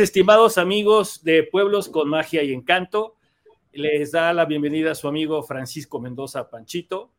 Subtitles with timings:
[0.00, 3.16] Estimados amigos de Pueblos con Magia y Encanto,
[3.72, 7.10] les da la bienvenida a su amigo Francisco Mendoza Panchito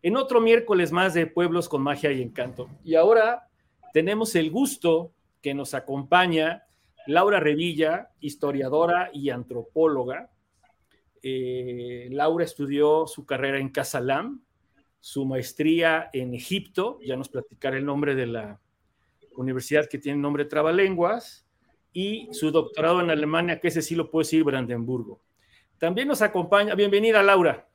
[0.00, 2.70] en otro miércoles más de Pueblos con Magia y Encanto.
[2.84, 3.50] Y ahora
[3.92, 5.12] tenemos el gusto
[5.42, 6.62] que nos acompaña
[7.06, 10.30] Laura Revilla, historiadora y antropóloga.
[11.22, 14.42] Eh, Laura estudió su carrera en Casalam,
[15.00, 18.58] su maestría en Egipto, ya nos platicará el nombre de la
[19.36, 21.46] universidad que tiene nombre Trabalenguas,
[21.92, 25.20] y su doctorado en Alemania, que ese sí lo puede decir Brandenburgo.
[25.78, 27.66] También nos acompaña, bienvenida Laura.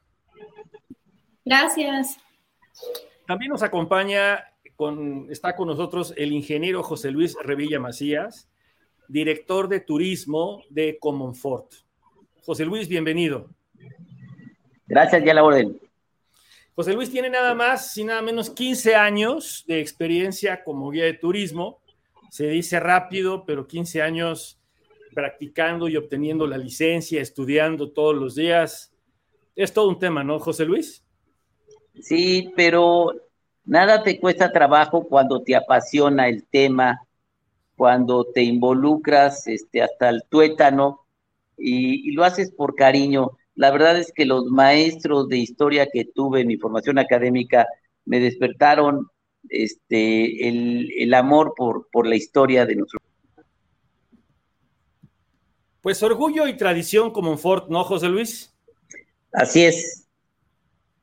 [1.45, 2.17] Gracias.
[3.25, 4.43] También nos acompaña,
[4.75, 8.49] con, está con nosotros el ingeniero José Luis Revilla Macías,
[9.07, 11.73] director de turismo de Comonfort.
[12.45, 13.49] José Luis, bienvenido.
[14.85, 15.79] Gracias, ya la orden.
[16.75, 21.13] José Luis tiene nada más y nada menos 15 años de experiencia como guía de
[21.13, 21.81] turismo
[22.29, 24.59] se dice rápido, pero 15 años
[25.13, 28.93] practicando y obteniendo la licencia, estudiando todos los días.
[29.55, 31.03] Es todo un tema, ¿no, José Luis?
[31.99, 33.13] Sí, pero
[33.65, 37.01] nada te cuesta trabajo cuando te apasiona el tema,
[37.75, 41.07] cuando te involucras este, hasta el tuétano
[41.57, 43.31] y, y lo haces por cariño.
[43.55, 47.67] La verdad es que los maestros de historia que tuve en mi formación académica
[48.05, 49.07] me despertaron
[49.49, 52.99] este, el, amor por, por la historia de nuestro
[55.81, 58.53] Pues orgullo y tradición como Fort, ¿no, José Luis?
[59.31, 60.05] Así es.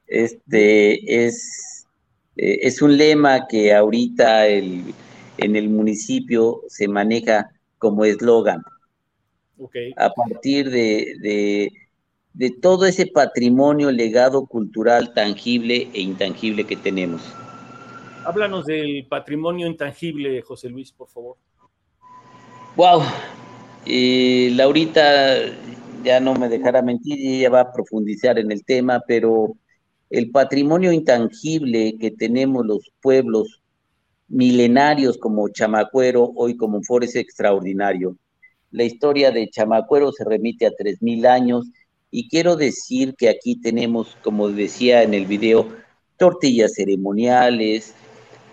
[0.06, 1.86] Este es,
[2.36, 4.94] eh, es un lema que ahorita el,
[5.38, 8.62] en el municipio se maneja como eslogan.
[9.96, 11.72] A partir de, de,
[12.34, 17.22] de todo ese patrimonio, legado cultural tangible e intangible que tenemos.
[18.24, 21.36] Háblanos del patrimonio intangible, José Luis, por favor.
[22.76, 23.02] Wow.
[24.56, 25.36] Laurita
[26.02, 29.54] ya no me dejará mentir y ella va a profundizar en el tema, pero
[30.10, 33.62] el patrimonio intangible que tenemos los pueblos
[34.28, 38.16] milenarios como Chamacuero, hoy como Foro, es extraordinario.
[38.70, 41.66] La historia de Chamacuero se remite a 3.000 años
[42.10, 45.68] y quiero decir que aquí tenemos, como decía en el video,
[46.16, 47.94] tortillas ceremoniales,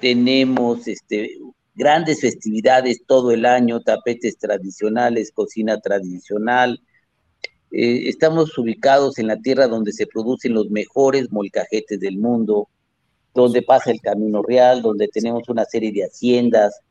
[0.02, 1.38] tenemos este,
[1.76, 6.82] grandes festividades todo el año, tapetes tradicionales, cocina tradicional.
[7.72, 12.68] Eh, estamos ubicados en la tierra donde se producen los mejores molcajetes del mundo,
[13.34, 16.82] donde pasa el Camino Real, donde tenemos una serie de haciendas,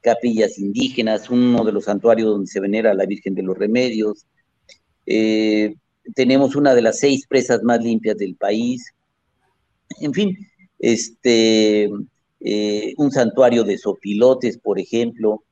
[0.00, 4.26] capillas indígenas, uno de los santuarios donde se venera a la Virgen de los Remedios.
[5.06, 5.76] Eh,
[6.14, 8.92] tenemos una de las seis presas más limpias del país.
[10.00, 10.36] En fin,
[10.78, 11.88] este,
[12.46, 15.42] eh, un santuario de sopilotes, por ejemplo.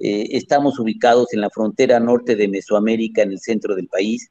[0.00, 4.30] Eh, estamos ubicados en la frontera norte de Mesoamérica, en el centro del país.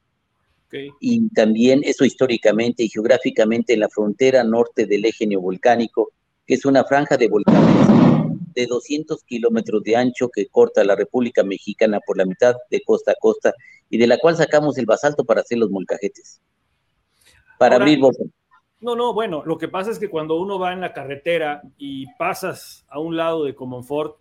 [1.00, 6.12] Y también eso históricamente y geográficamente en la frontera norte del eje neovolcánico,
[6.46, 7.88] que es una franja de volcanes
[8.54, 13.12] de 200 kilómetros de ancho que corta la República Mexicana por la mitad de costa
[13.12, 13.52] a costa
[13.88, 16.40] y de la cual sacamos el basalto para hacer los molcajetes.
[17.58, 18.28] Para abrir bocas.
[18.80, 22.06] No, no, bueno, lo que pasa es que cuando uno va en la carretera y
[22.14, 24.16] pasas a un lado de Comonfort,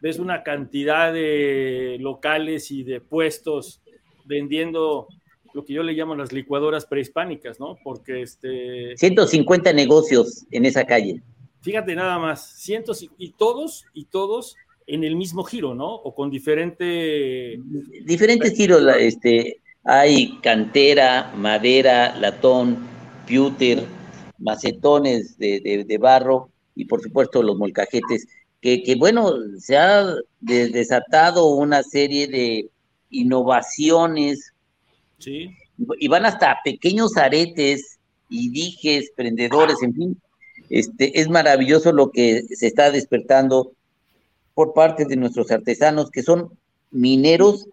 [0.00, 3.80] ves una cantidad de locales y de puestos
[4.24, 5.08] vendiendo
[5.52, 7.76] lo que yo le llamo las licuadoras prehispánicas, ¿no?
[7.82, 8.96] Porque este...
[8.96, 11.22] 150 negocios en esa calle.
[11.60, 15.94] Fíjate nada más, cientos y todos, y todos en el mismo giro, ¿no?
[15.94, 17.60] O con diferente...
[18.04, 22.78] Diferentes giros, este, hay cantera, madera, latón,
[23.26, 23.84] pewter,
[24.38, 28.28] macetones de, barro y por supuesto los molcajetes,
[28.60, 32.68] que, bueno, se ha desatado una serie de
[33.10, 34.52] innovaciones
[35.18, 35.50] sí.
[35.98, 37.98] y van hasta pequeños aretes
[38.28, 40.20] y dijes, prendedores, en fin.
[40.70, 43.72] Este, es maravilloso lo que se está despertando
[44.54, 46.50] por parte de nuestros artesanos, que son
[46.90, 47.68] mineros,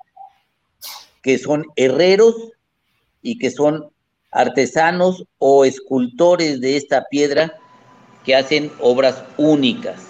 [1.22, 2.36] que son herreros
[3.22, 3.90] y que son
[4.36, 7.58] artesanos o escultores de esta piedra
[8.26, 10.10] que hacen obras únicas.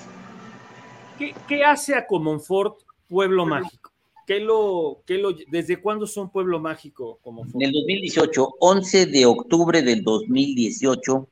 [1.47, 3.91] ¿Qué, hace a Comonfort Pueblo Mágico?
[4.25, 7.19] ¿Qué lo, qué lo, ¿Desde cuándo son Pueblo Mágico?
[7.53, 11.27] En el 2018, 11 de octubre del 2018,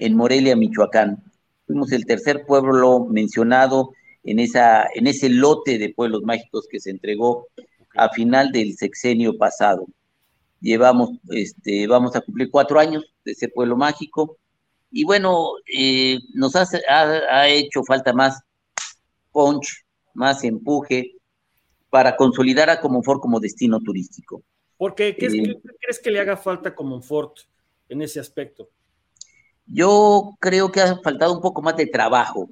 [0.00, 1.22] en Morelia, Michoacán.
[1.66, 3.92] Fuimos el tercer pueblo mencionado
[4.24, 7.46] en, esa, en ese lote de pueblos mágicos que se entregó
[7.94, 9.86] a final del sexenio pasado
[10.60, 14.38] llevamos, este, vamos a cumplir cuatro años de ese pueblo mágico.
[14.90, 18.40] Y bueno, eh, nos ha, hecho falta más
[19.32, 19.84] punch,
[20.14, 21.12] más empuje,
[21.90, 24.42] para consolidar a Comonfort como destino turístico.
[24.76, 25.16] ¿Por qué?
[25.16, 27.40] ¿Qué, eh, crees que le haga falta a Comonfort
[27.88, 28.68] en ese aspecto?
[29.66, 32.48] Yo creo que ha faltado un poco más de trabajo,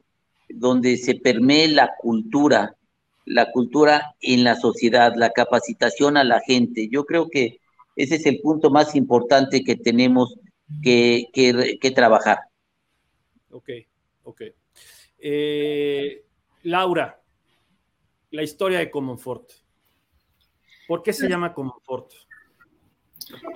[0.48, 2.76] donde se permee la cultura,
[3.24, 6.88] la cultura en la sociedad, la capacitación a la gente.
[6.90, 7.60] Yo creo que
[7.96, 10.38] ese es el punto más importante que tenemos
[10.82, 12.40] que, que, trabajar.
[13.50, 13.70] Ok,
[14.24, 14.42] ok.
[15.18, 16.24] Eh,
[16.64, 17.20] Laura,
[18.30, 19.50] la historia de Comonfort.
[20.86, 22.12] ¿Por qué se llama Comonfort?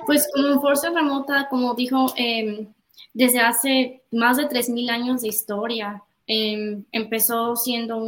[0.06, 2.72] Pues Comonfort se remota, como dijo, em,
[3.12, 6.02] desde hace más de 3.000 años de historia.
[6.26, 7.98] Em, empezó siendo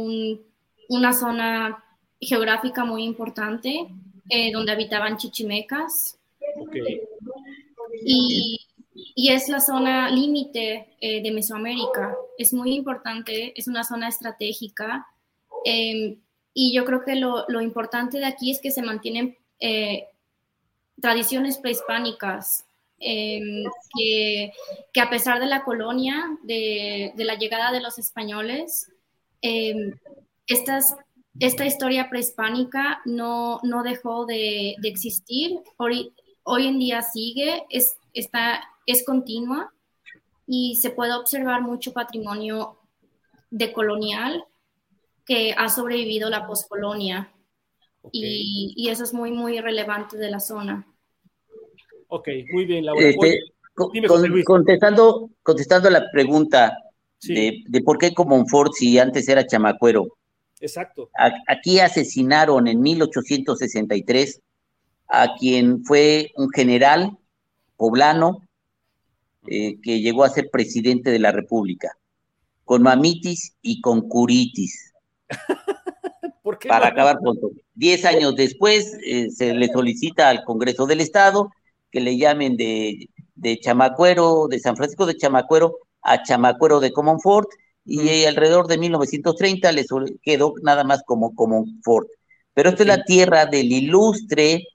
[0.89, 1.83] una zona
[2.19, 3.87] geográfica muy importante
[4.29, 6.17] eh, donde habitaban chichimecas.
[8.05, 8.59] Y,
[9.15, 12.15] es la zona límite eh, de Mesoamérica.
[12.37, 15.07] Es muy importante, es una zona estratégica.
[15.65, 16.17] Em,
[16.53, 20.07] y yo creo que lo, importante de aquí es que se mantienen eh,
[21.01, 22.65] tradiciones prehispánicas,
[22.99, 23.63] em,
[23.95, 24.51] que,
[25.01, 28.91] a pesar de la colonia, de, la llegada de los españoles,
[29.41, 29.93] em,
[30.47, 30.95] estas,
[31.39, 35.59] esta historia prehispánica no, no dejó de, existir.
[36.43, 39.73] Hoy, en día sigue, es, está, es continua
[40.45, 42.77] y se puede observar mucho patrimonio
[43.49, 44.43] decolonial
[45.25, 47.31] que ha sobrevivido la poscolonia.
[48.11, 50.85] Y, eso es muy, muy relevante de la zona.
[52.09, 53.07] Ok, muy bien, Laura.
[53.07, 53.39] Este,
[54.45, 56.77] contestando, contestando la pregunta
[57.21, 60.17] de, por qué Comonfort si antes era chamacuero.
[60.59, 61.09] Exacto.
[61.47, 64.41] aquí asesinaron en 1863
[65.13, 67.15] a quien fue un general
[67.77, 68.41] poblano
[69.45, 71.91] eh, que llegó a ser presidente de la República,
[72.65, 74.91] con mamitis y con curitis.
[76.67, 77.51] para acabar pronto.
[77.75, 81.51] Diez años después eh, se le solicita al Congreso del Estado
[81.91, 87.49] que le llamen de, de Chamacuero, de San Francisco de Chamacuero a Chamacuero de Comonfort
[87.85, 89.85] y alrededor de 1930 le
[90.23, 92.07] quedó nada más como Comonfort.
[92.55, 94.67] Pero esto es la tierra del ilustre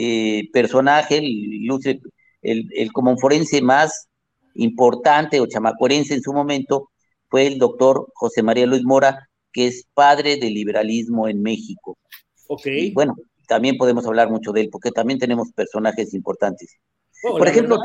[0.00, 2.00] eh, personaje, el ilustre,
[2.40, 4.06] el, el comonforense más
[4.54, 6.90] importante o chamacuerense en su momento,
[7.28, 11.98] fue el doctor José María Luis Mora, que es padre del liberalismo en México.
[12.46, 12.66] Ok.
[12.94, 13.16] bueno,
[13.48, 16.76] también podemos hablar mucho de él, porque también tenemos personajes importantes.
[17.24, 17.78] Oh, Por ejemplo,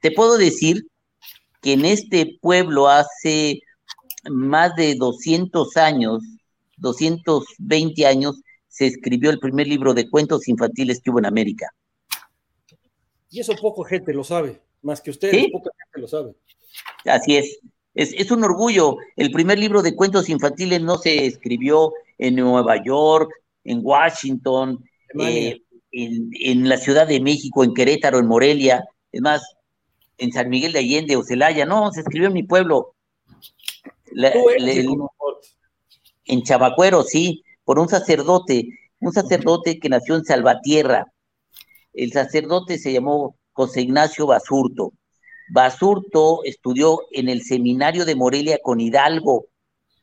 [0.00, 0.86] te, puedo decir
[1.60, 3.60] que en este pueblo hace
[4.30, 6.22] más de 200 años,
[6.78, 8.40] 220 años,
[8.72, 11.68] se escribió el primer libro de cuentos infantiles que hubo en América.
[13.30, 16.34] Y eso poca gente lo sabe, más que ustedes, poca gente lo sabe.
[17.04, 17.60] Así es.
[17.94, 18.96] Es, un orgullo.
[19.16, 23.30] El primer libro de cuentos infantiles no se escribió en Nueva York,
[23.64, 24.82] en Washington,
[25.20, 25.60] eh,
[25.90, 28.82] en, la Ciudad de México, en Querétaro, en Morelia,
[29.12, 29.42] es más,
[30.16, 32.94] en San Miguel de Allende o Celaya, no, se escribió en mi pueblo.
[36.24, 38.68] en Chabacuero, sí, por un sacerdote,
[39.00, 41.12] un sacerdote que nació en Salvatierra.
[41.92, 44.92] El sacerdote se llamó José Ignacio Basurto.
[45.50, 49.46] Basurto estudió en el seminario de Morelia con Hidalgo.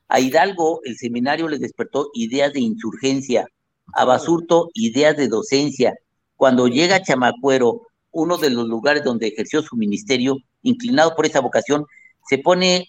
[0.08, 3.46] A Hidalgo el seminario le despertó ideas de insurgencia,
[3.94, 5.94] a Basurto ideas de docencia.
[6.36, 11.40] Cuando llega a Chamacuero, uno de los lugares donde ejerció su ministerio, inclinado por esa
[11.40, 11.84] vocación,
[12.28, 12.88] se pone,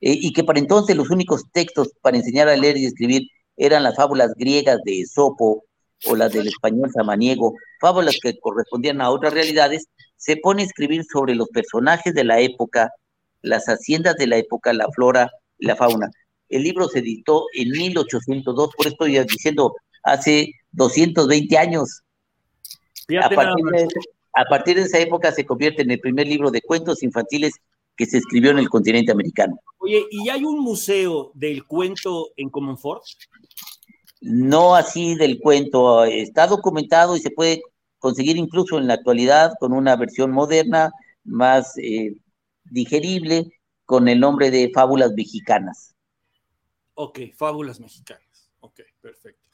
[0.00, 3.82] eh, y que para entonces los únicos textos para enseñar a leer y escribir eran
[3.82, 5.64] las fábulas griegas de Esopo
[6.06, 11.04] o las del español samaniego, fábulas que correspondían a otras realidades, se pone a escribir
[11.04, 12.92] sobre los personajes de la época,
[13.40, 16.10] las haciendas de la época, la flora y la fauna.
[16.48, 22.02] El libro se editó en 1802, por esto estoy diciendo hace 220 años.
[23.20, 23.88] A partir, de,
[24.34, 27.54] a partir, de, esa época se convierte en el primer libro de cuentos infantiles
[27.96, 29.58] que se escribió en el continente americano.
[29.78, 33.02] Oye, ¿y hay un museo del cuento en Comonfort?
[34.20, 37.62] No así del cuento, está documentado y se puede
[37.98, 40.90] conseguir incluso en la actualidad con una versión moderna,
[41.24, 42.16] más eh,
[42.64, 45.94] digerible, con el nombre de Fábulas Mexicanas.
[46.94, 48.50] Ok, Fábulas Mexicanas.
[48.60, 49.48] Ok, perfecto.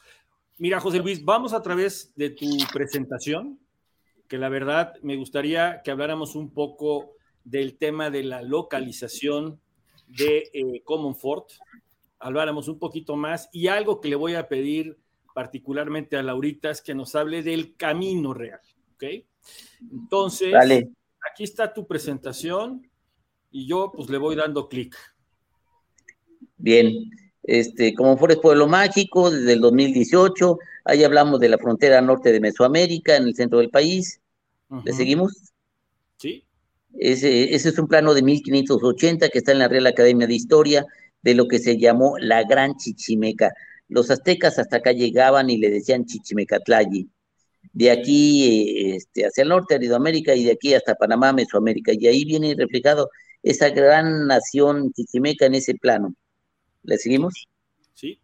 [0.59, 3.61] Mira, José Luis, vamos a través de tu presentación,
[4.29, 7.15] que la verdad me gustaría que habláramos un poco
[7.51, 9.61] del tema de la localización
[10.07, 11.51] de eh, Commonfort,
[12.19, 14.99] habláramos un poquito más y algo que le voy a pedir
[15.35, 18.61] particularmente a Laurita, es que nos hable del camino real,
[18.95, 19.05] ¿ok?
[19.93, 20.53] Entonces,
[21.31, 22.91] aquí está tu presentación
[23.51, 24.97] y yo pues le voy dando clic.
[26.57, 26.93] Bien,
[27.45, 30.59] este, como Forest Pueblo Mágico desde el 2018.
[30.85, 34.21] Ahí hablamos de la frontera norte de Mesoamérica, en el centro del país.
[34.85, 35.53] ¿Le seguimos?
[36.95, 40.87] Ese, ese es un plano de 1580 que está en la Real Academia de Historia
[41.23, 43.53] de lo que se llamó la Gran Chichimeca.
[43.89, 47.09] Los aztecas hasta acá llegaban y le decían Chichimecatlayi.
[47.73, 51.93] De aquí este, hacia el norte, Aridoamérica, y de aquí hasta Panamá, Mesoamérica.
[51.93, 53.11] Y ahí viene reflejado
[53.43, 56.15] esa gran nación chichimeca en ese plano.
[56.83, 57.49] ¿Le seguimos?
[57.95, 58.21] Sí.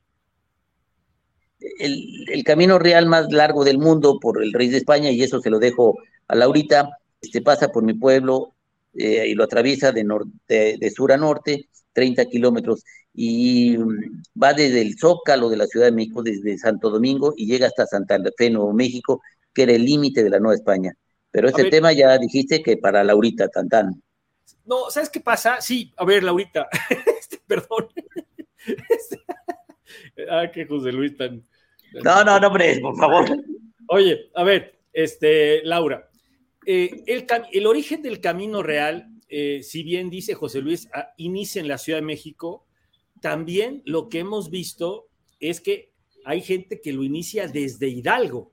[1.79, 5.51] El, camino real más largo del mundo por el rey de España, y eso se
[5.51, 8.55] lo dejo a Laurita, este, pasa por mi pueblo
[8.95, 14.53] eh, y lo atraviesa de, norte, de sur a norte, 30 kilómetros, y mm, va
[14.53, 18.19] desde el Zócalo de la Ciudad de México, desde Santo Domingo, y llega hasta Santa
[18.37, 20.95] Fe, Nuevo México, que era el límite de la Nueva España.
[21.31, 24.01] Pero este tema ya dijiste que para Laurita, Tantán.
[24.65, 25.61] No, ¿sabes qué pasa?
[25.61, 26.69] Sí, a ver, Laurita,
[27.19, 27.89] este, perdón.
[30.31, 31.43] ah, que José Luis tan.
[32.03, 33.25] No, no, no, hombre, por favor.
[33.89, 36.09] Oye, a ver, este, Laura,
[36.67, 41.69] eh, el, origen del camino real, eh, si bien dice José Luis, ah, inicia en
[41.69, 42.67] la Ciudad de México,
[43.21, 45.09] también lo que hemos visto
[45.41, 45.93] es que
[46.25, 48.53] hay gente que lo inicia desde Hidalgo.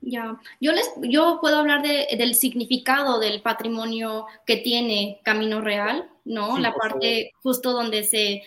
[0.00, 6.58] Ya, yo les, yo puedo hablar del significado del patrimonio que tiene Camino Real, ¿no?
[6.58, 8.42] la parte justo donde se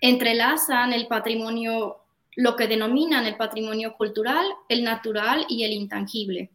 [0.00, 2.03] entrelazan el patrimonio,
[2.36, 6.50] lo que denominan el patrimonio cultural, el natural y el intangible.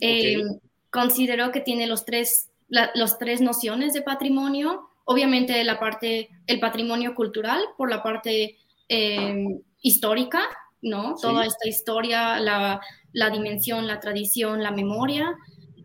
[0.00, 0.42] Eh,
[0.90, 7.14] considero que tiene los tres, los tres nociones de patrimonio, obviamente la parte, el patrimonio
[7.14, 8.56] cultural por la parte
[8.88, 10.42] eh, histórica,
[10.82, 11.14] ¿no?
[11.20, 12.80] Toda esta historia, la,
[13.12, 15.34] la dimensión, la tradición, la memoria,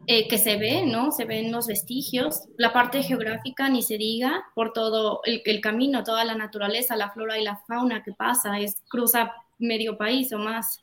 [0.07, 1.11] eh, que se ve, ¿no?
[1.11, 6.25] Se ven los vestigios, la parte geográfica ni se diga, por todo el, camino, toda
[6.25, 10.81] la naturaleza, la flora y la fauna que pasa, es cruza medio país o más.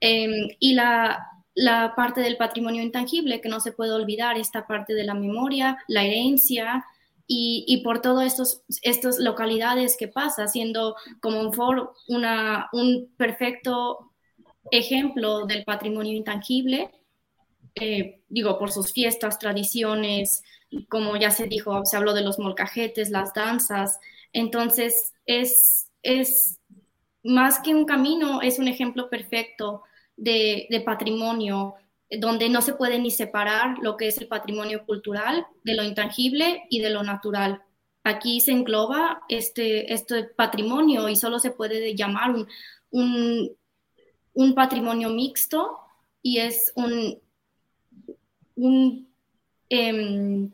[0.00, 4.94] Em, y la, la parte del patrimonio intangible, que no se puede olvidar, esta parte
[4.94, 6.84] de la memoria, la herencia,
[7.26, 14.10] y, y, por todas estas localidades que pasa, siendo como un foro una, un perfecto
[14.70, 16.90] ejemplo del patrimonio intangible,
[17.74, 20.42] eh, digo, por sus fiestas, tradiciones,
[20.88, 23.98] como ya se dijo, se habló de los molcajetes, las danzas,
[24.32, 26.58] entonces es, es
[27.22, 29.82] más que un camino, es un ejemplo perfecto
[30.16, 31.74] de, de patrimonio,
[32.10, 36.64] donde no se puede ni separar lo que es el patrimonio cultural de lo intangible
[36.70, 37.62] y de lo natural.
[38.04, 42.46] Aquí se engloba este, este patrimonio y solo se puede llamar un,
[42.90, 43.56] un
[44.34, 45.78] un patrimonio mixto
[46.20, 47.18] y es un,
[48.56, 49.08] un
[49.68, 50.50] em,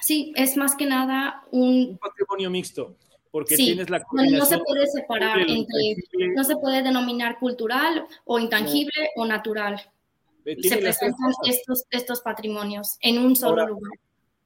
[0.00, 2.96] sí, es más que nada un, patrimonio mixto,
[3.30, 5.96] porque tienes la no se puede separar entre,
[6.34, 9.80] no se puede denominar cultural o intangible o natural.
[10.44, 13.92] Eh, se presentan estos, estos patrimonios en un solo lugar.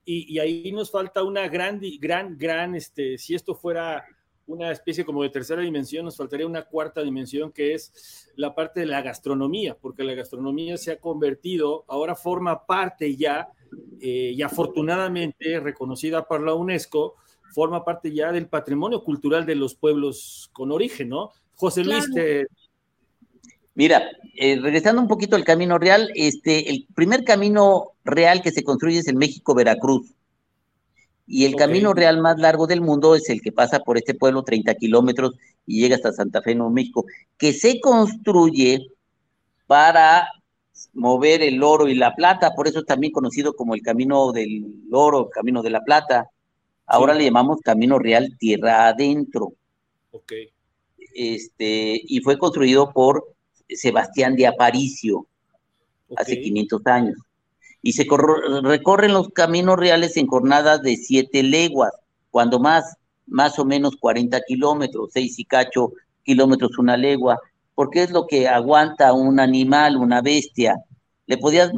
[0.04, 4.04] Y, y, ahí nos falta una gran, gran, gran, este, si esto fuera
[4.47, 8.81] una especie como de tercera dimensión, nos faltaría una cuarta dimensión que es la parte
[8.81, 13.49] de la gastronomía, porque la gastronomía se ha convertido, ahora forma parte ya,
[14.00, 17.15] eh, y afortunadamente reconocida por la UNESCO,
[17.53, 21.31] forma parte ya del patrimonio cultural de los pueblos con origen, ¿no?
[21.55, 22.07] José Luis,
[23.76, 28.65] Mira, eh, regresando un poquito al camino real, este, el primer camino real que se
[28.65, 30.15] construye es en México-Veracruz
[31.26, 34.45] y el camino real más largo del mundo es el que pasa por este pueblo,
[34.45, 35.35] 30 kilómetros,
[35.66, 37.04] y llega hasta Santa Fe, Nuevo México,
[37.37, 38.87] que se construye
[39.66, 40.28] para
[40.95, 44.66] mover el oro y la plata, por eso es también conocido como el camino del
[44.92, 46.30] oro, camino de la plata.
[46.87, 49.54] Ahora le llamamos camino real tierra adentro.
[50.12, 50.33] Ok.
[51.14, 53.35] Este, y fue construido por
[53.68, 55.26] Sebastián de Aparicio
[56.16, 57.25] hace 500 años
[57.87, 58.05] y se
[58.64, 61.93] recorren los caminos reales en jornadas de siete leguas,
[62.33, 62.97] cuando más,
[63.28, 65.93] más o menos 40 kilómetros, seis y cacho
[66.25, 67.38] kilómetros una legua,
[67.76, 70.75] porque es lo que aguanta un animal, una bestia.
[71.26, 71.71] ¿Le podías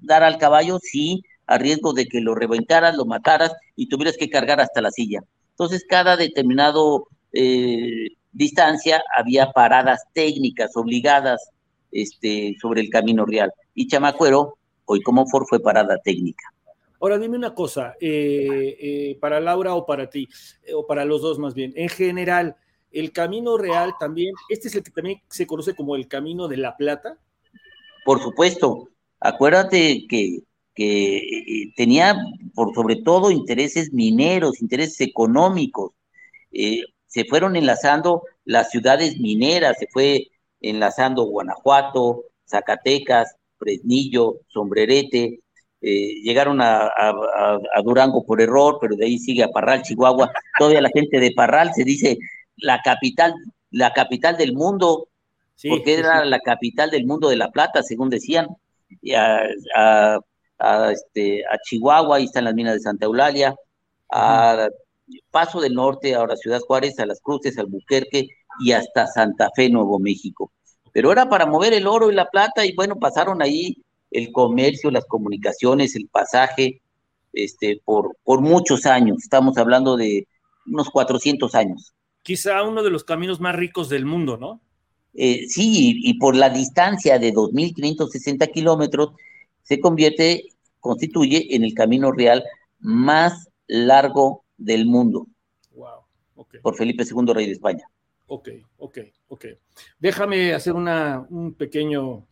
[0.00, 0.78] dar al caballo?
[0.82, 4.90] Sí, a riesgo de que lo reventaras, lo mataras y tuvieras que cargar hasta la
[4.90, 5.20] silla.
[5.50, 11.50] Entonces, cada determinado eh, distancia había paradas técnicas obligadas
[11.92, 13.52] este, sobre el camino real.
[13.74, 14.56] Y Chamacuero
[14.96, 16.52] y como Ford fue parada técnica.
[17.00, 20.28] Ahora dime una cosa, eh, eh, para Laura o para ti,
[20.64, 22.56] eh, o para los dos más bien, en general,
[22.92, 26.58] el camino real también, este es el que también se conoce como el camino de
[26.58, 27.18] la plata.
[28.04, 30.40] Por supuesto, acuérdate que,
[30.74, 32.16] que tenía
[32.54, 35.92] por sobre todo intereses mineros, intereses económicos.
[37.06, 40.28] se fueron enlazando las ciudades mineras, se fue
[40.60, 45.40] enlazando Guanajuato, Zacatecas, Fresnillo, Sombrerete,
[45.82, 46.90] eh, llegaron a,
[47.84, 50.30] Durango por error, pero de ahí sigue a Parral, Chihuahua.
[50.58, 52.18] Todavía la gente de Parral se dice
[52.56, 53.34] la capital,
[53.70, 55.08] la capital del mundo,
[55.68, 58.48] porque era la capital del mundo de la plata, según decían.
[59.76, 60.18] a,
[60.92, 63.54] este, a Chihuahua, ahí están las minas de Santa Eulalia,
[64.10, 64.68] a
[65.30, 68.28] Paso del Norte, ahora Ciudad Juárez, a Las Cruces, al Buquerque
[68.60, 70.52] y hasta Santa Fe, Nuevo México.
[70.92, 73.76] Pero era para mover el oro y la plata y bueno, pasaron ahí
[74.10, 76.82] el comercio, las comunicaciones, el pasaje,
[77.32, 79.18] este, por, por muchos años.
[79.22, 80.26] Estamos hablando de
[80.66, 81.94] unos 400 años.
[82.22, 84.60] Quizá uno de los caminos más ricos del mundo, ¿no?
[85.14, 89.10] Eh, sí, y por la distancia de 2.560 kilómetros,
[89.62, 90.44] se convierte,
[90.78, 92.44] constituye en el camino real
[92.78, 95.26] más largo del mundo.
[95.74, 96.00] Wow.
[96.62, 97.84] Por Felipe II, rey de España.
[98.32, 99.44] Ok, ok, ok.
[99.98, 102.28] Déjame hacer un pequeño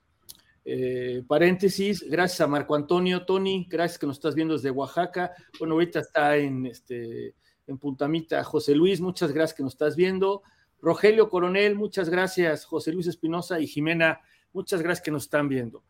[0.65, 2.09] eh, paréntesis.
[2.09, 5.33] Gracias a Marco Antonio, Tony, gracias que nos estás viendo desde Oaxaca.
[5.59, 7.35] Bueno, ahorita está en, este,
[7.67, 10.45] en Puntamita José Luis, muchas gracias que nos estás viendo.
[10.81, 12.65] Rogelio Coronel, muchas gracias.
[12.65, 14.21] José Luis Espinosa y Jimena,
[14.53, 15.83] muchas gracias que nos están viendo.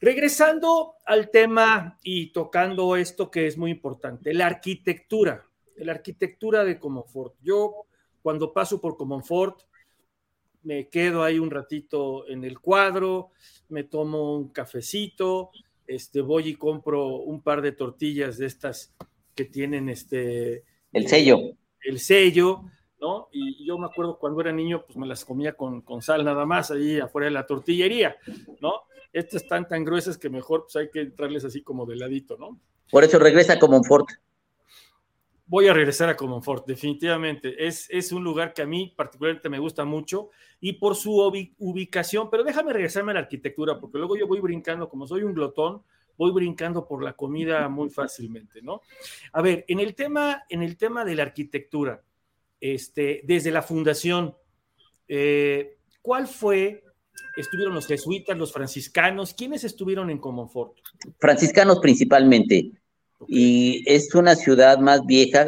[0.00, 6.78] Regresando al tema y tocando esto que es muy importante, la arquitectura, la arquitectura de
[6.78, 7.34] Comonfort.
[7.42, 7.88] Yo
[8.22, 9.62] cuando paso por Comonfort
[10.62, 13.30] me quedo ahí un ratito en el cuadro,
[13.68, 15.50] me tomo un cafecito,
[15.86, 18.94] este, voy y compro un par de tortillas de estas
[19.34, 20.64] que tienen este...
[20.92, 21.38] El sello.
[21.82, 22.64] El sello,
[23.00, 23.28] ¿no?
[23.32, 26.44] Y yo me acuerdo cuando era niño, pues me las comía con, con sal nada
[26.44, 28.16] más ahí afuera de la tortillería,
[28.60, 28.82] ¿no?
[29.12, 32.60] Estas están tan gruesas que mejor pues hay que entrarles así como de ladito, ¿no?
[32.90, 34.06] Por eso regresa como un Ford.
[35.50, 37.66] Voy a regresar a Comonfort, definitivamente.
[37.66, 41.20] Es, es un lugar que a mí particularmente me gusta mucho y por su
[41.58, 45.34] ubicación, pero déjame regresarme a la arquitectura, porque luego yo voy brincando, como soy un
[45.34, 45.82] glotón,
[46.16, 48.82] voy brincando por la comida muy fácilmente, ¿no?
[49.32, 52.00] A ver, en el tema, en el tema de la arquitectura,
[52.60, 54.36] este, desde la fundación,
[55.08, 56.84] eh, ¿cuál fue
[57.36, 59.34] estuvieron los jesuitas, los franciscanos.
[59.34, 60.76] ¿Quiénes estuvieron en Comonfort?
[61.18, 62.70] Franciscanos principalmente.
[63.28, 65.46] Y es una ciudad más vieja,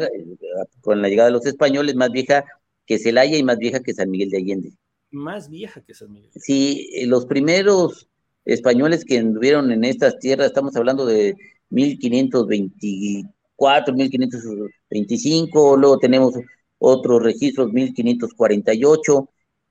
[0.81, 2.45] con la llegada de los españoles, más vieja
[2.85, 4.73] que Celaya y más vieja que San Miguel de Allende.
[5.11, 6.31] Más vieja que San Miguel.
[6.35, 8.09] Sí, eh, los primeros
[8.45, 11.35] españoles que anduvieron en estas tierras, estamos hablando de
[11.69, 16.33] 1524, 1525, luego tenemos
[16.77, 19.29] otros registros, 1548,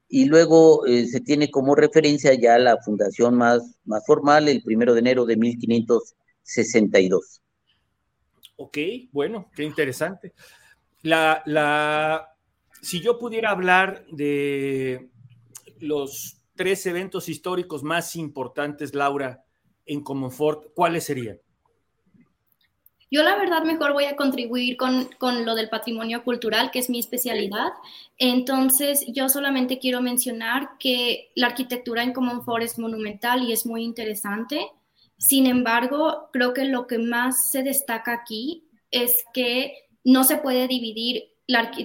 [0.09, 4.95] y luego eh, se tiene como referencia ya la fundación más, más formal, el primero
[4.95, 7.42] de enero de 1562.
[8.63, 8.79] Ok,
[9.11, 10.35] bueno, qué interesante.
[11.03, 12.37] La, la,
[12.81, 15.11] si yo pudiera hablar de
[15.81, 19.45] los tres eventos históricos más importantes, Laura,
[19.85, 21.41] en Comonfort, ¿cuáles serían?
[23.11, 25.11] Yo la verdad mejor voy a contribuir con,
[25.45, 27.73] lo del patrimonio cultural, que es mi especialidad.
[28.17, 33.83] Entonces, yo solamente quiero mencionar que la arquitectura en Comonfort es monumental y es muy
[33.83, 34.71] interesante.
[35.23, 40.67] Sin embargo, creo que lo que más se destaca aquí es que no se puede
[40.67, 41.31] dividir,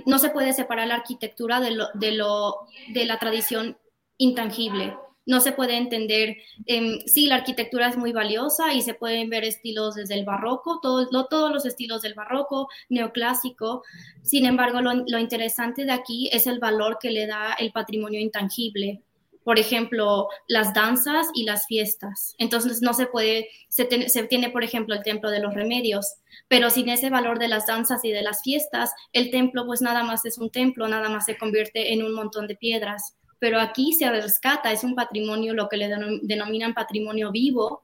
[0.07, 2.55] no se puede separar la arquitectura de, lo, de, lo,
[2.93, 3.77] de la tradición
[4.17, 4.95] intangible
[5.27, 6.37] no se puede entender.
[6.65, 10.79] Eh, sí, la arquitectura es muy valiosa y se pueden ver estilos desde el barroco,
[10.81, 13.83] todos los estilos del barroco, neoclásico.
[14.23, 19.03] Sin embargo, lo, interesante de aquí es el valor que le da el patrimonio intangible.
[19.47, 22.35] Por ejemplo, las danzas y las fiestas.
[22.37, 26.15] Entonces, no se puede, se, se tiene, por ejemplo, el templo de los remedios,
[26.49, 30.03] pero sin ese valor de las danzas y de las fiestas, el templo pues nada
[30.03, 33.93] más es un templo, nada más se convierte en un montón de piedras pero aquí
[33.93, 35.89] se rescata, es un patrimonio, lo que le
[36.23, 37.83] denominan patrimonio vivo,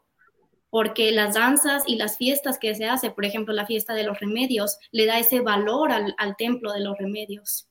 [0.74, 4.20] porque las danzas y las fiestas que se hace, por ejemplo, la fiesta de los
[4.20, 7.68] remedios, le da ese valor al, templo de los remedios.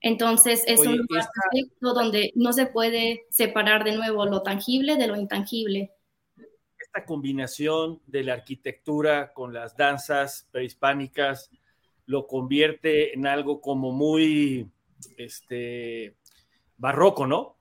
[0.00, 5.16] Entonces, es un aspecto donde no se puede separar de nuevo lo tangible de lo
[5.16, 5.92] intangible.
[6.78, 11.50] Esta combinación de la arquitectura con las danzas prehispánicas
[12.06, 14.70] lo convierte en algo como muy,
[15.16, 16.16] este,
[16.76, 17.58] barroco, ¿no?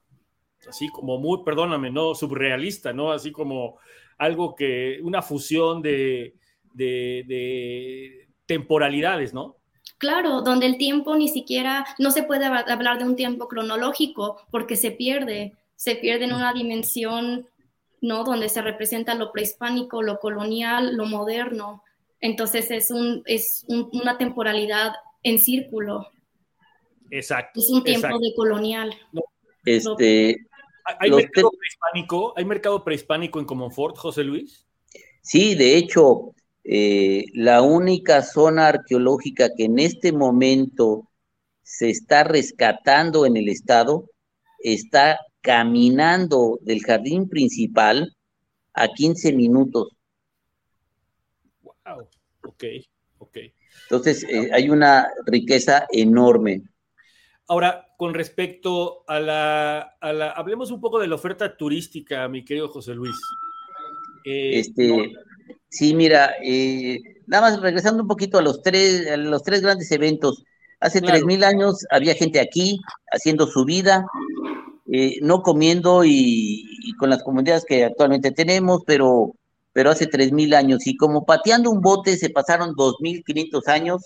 [0.67, 3.11] Así como muy, perdóname, no surrealista, ¿no?
[3.11, 3.77] Así como
[4.17, 6.35] algo que, una fusión de,
[6.73, 9.56] de, temporalidades, ¿no?
[9.97, 14.75] Claro, donde el tiempo ni siquiera, no se puede hablar de un tiempo cronológico porque
[14.75, 17.47] se pierde, se pierde en una dimensión,
[18.01, 18.23] ¿no?
[18.23, 21.83] Donde se representa lo prehispánico, lo colonial, lo moderno.
[22.21, 26.07] Entonces es, un, es una temporalidad en círculo.
[27.09, 27.59] Exacto.
[27.59, 28.95] Es un tiempo de colonial.
[29.65, 30.37] Este,
[30.99, 32.33] ¿Hay mercado prehispánico?
[32.37, 34.65] ¿Hay mercado prehispánico en Comonfort, José Luis?
[35.21, 36.33] Sí, de hecho,
[36.69, 41.09] eh, la única zona arqueológica que en este momento
[41.63, 44.09] se está rescatando en el estado
[44.59, 48.17] está caminando del jardín principal
[48.73, 49.87] a 15 minutos.
[51.61, 52.09] Wow,
[52.43, 52.63] ok,
[53.19, 53.37] ok.
[53.83, 56.63] Entonces, eh, hay una riqueza enorme.
[57.47, 59.95] Ahora, con respecto a la,
[60.35, 63.15] hablemos un poco de la oferta turística, mi querido José Luis.
[64.25, 65.13] Eh, este,
[65.69, 69.91] sí, mira, eh, nada más regresando un poquito a los tres, a los tres grandes
[69.91, 70.43] eventos.
[70.79, 72.79] Hace tres mil años había gente aquí
[73.11, 74.05] haciendo su vida,
[74.91, 76.65] eh, no comiendo y,
[76.99, 79.33] con las comunidades que actualmente tenemos, pero,
[79.73, 80.85] pero hace tres mil años.
[80.87, 84.03] Y como pateando un bote se pasaron dos mil quinientos años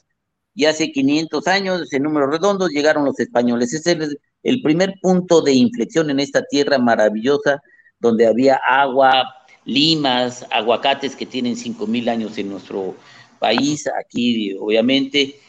[0.54, 3.73] y hace 500 años, en números redondos, llegaron los españoles.
[3.73, 7.62] Ese es el primer punto de inflexión en esta tierra maravillosa,
[7.99, 9.23] donde había agua,
[9.65, 12.95] limas, aguacates que tienen 5.000 años en nuestro
[13.39, 15.39] país, aquí obviamente.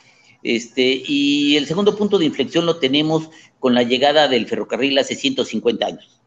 [0.43, 5.15] Este, y el segundo punto de inflexión lo tenemos con la llegada del ferrocarril hace
[5.15, 6.21] 150 años.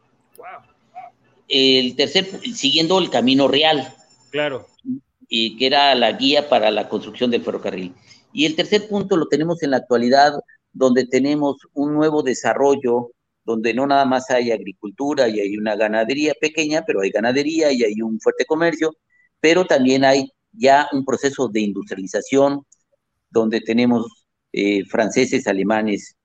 [1.48, 3.94] El tercer, siguiendo el camino real.
[4.30, 4.66] Claro.
[5.28, 7.94] Y que era la guía para la construcción del ferrocarril.
[8.32, 10.32] Y el tercer punto lo tenemos en la actualidad,
[10.72, 13.10] donde tenemos un nuevo desarrollo,
[13.46, 17.84] donde no nada más hay agricultura y hay una ganadería pequeña, pero hay ganadería y
[17.84, 18.92] hay un fuerte comercio,
[19.40, 22.62] pero también hay ya un proceso de industrialización,
[23.30, 26.16] donde tenemos eh, franceses, alemanes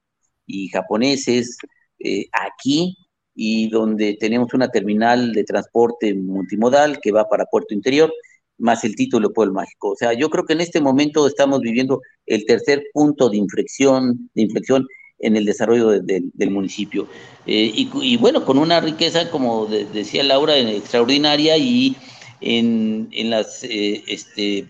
[0.48, 1.58] y japoneses
[2.00, 2.98] eh, aquí
[3.36, 8.12] y donde tenemos una terminal de transporte multimodal que va para Puerto Interior
[8.58, 9.92] más el título Pueblo Mágico.
[9.92, 14.30] O sea, yo creo que en este momento estamos viviendo el tercer punto de inflexión,
[14.34, 14.88] de inflexión
[15.22, 17.08] en el desarrollo del municipio.
[17.46, 21.96] Eh, y, bueno, con una riqueza, como decía Laura, extraordinaria y
[22.42, 24.68] en, las eh, este,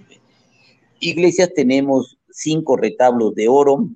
[1.00, 3.90] iglesias tenemos cinco retablos de oro,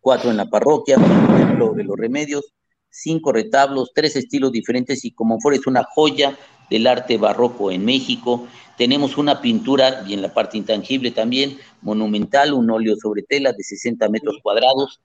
[0.00, 2.52] cuatro en la parroquia, por ejemplo, de los remedios,
[2.90, 6.36] cinco retablos, tres estilos diferentes y como fuera es una joya
[6.70, 8.46] del arte barroco en México.
[8.76, 13.62] Tenemos una pintura, y en la parte intangible también, monumental, un óleo sobre tela de
[13.62, 15.00] 60 metros cuadrados,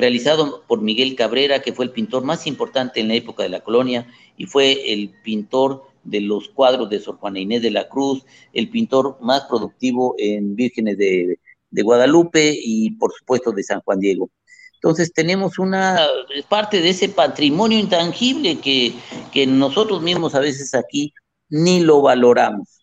[0.00, 3.60] realizado por Miguel Cabrera, que fue el pintor más importante en la época de la
[3.60, 8.24] colonia y fue el pintor de los cuadros de Sor Juana Inés de la Cruz,
[8.52, 11.38] el pintor más productivo en Vírgenes de,
[11.72, 14.30] Guadalupe y por supuesto de San Juan Diego.
[14.74, 16.00] Entonces tenemos una
[16.48, 21.12] parte de ese patrimonio intangible que, nosotros mismos a veces aquí
[21.48, 22.80] ni lo valoramos.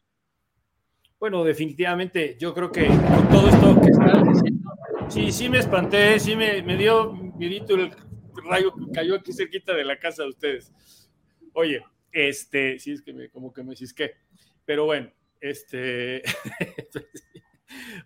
[1.19, 4.69] Bueno, definitivamente, yo creo que con todo esto que están diciendo,
[5.09, 7.91] sí, sí me espanté, sí me, dio miedito el
[8.49, 10.73] rayo que cayó aquí cerquita de la casa de ustedes.
[11.53, 14.15] Oye, este, sí es que me, como que me cisqué,
[14.65, 16.23] pero bueno, este,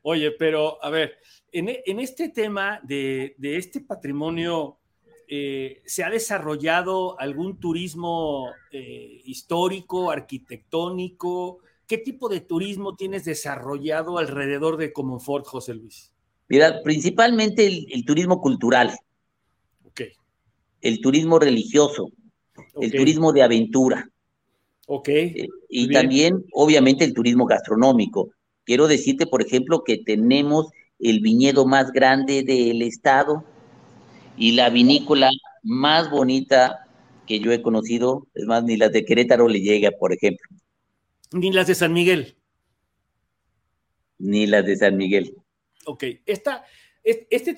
[0.03, 1.17] Oye, pero a ver,
[1.51, 4.79] en, e, este tema de, este patrimonio,
[5.27, 11.59] eh, ¿se ha desarrollado algún turismo eh, histórico, arquitectónico?
[11.87, 16.10] ¿Qué tipo de turismo tienes desarrollado alrededor de Comonfort, José Luis?
[16.51, 18.91] Mira, principalmente el, turismo cultural.
[19.85, 20.01] Ok.
[20.81, 22.09] El turismo religioso.
[22.81, 24.09] El turismo de aventura.
[24.85, 25.07] Ok.
[25.07, 28.31] Eh, y también, obviamente, el turismo gastronómico.
[28.65, 30.67] Quiero decirte, por ejemplo, que tenemos
[30.99, 33.45] el viñedo más grande del estado
[34.35, 35.29] y la vinícola
[35.63, 36.85] más bonita
[37.27, 40.49] que yo he conocido, es más, ni las de Querétaro le llega, por ejemplo.
[41.31, 42.35] Ni las de San Miguel.
[44.19, 45.40] Ni las de San Miguel.
[45.85, 46.63] Ok, esta,
[47.03, 47.55] este,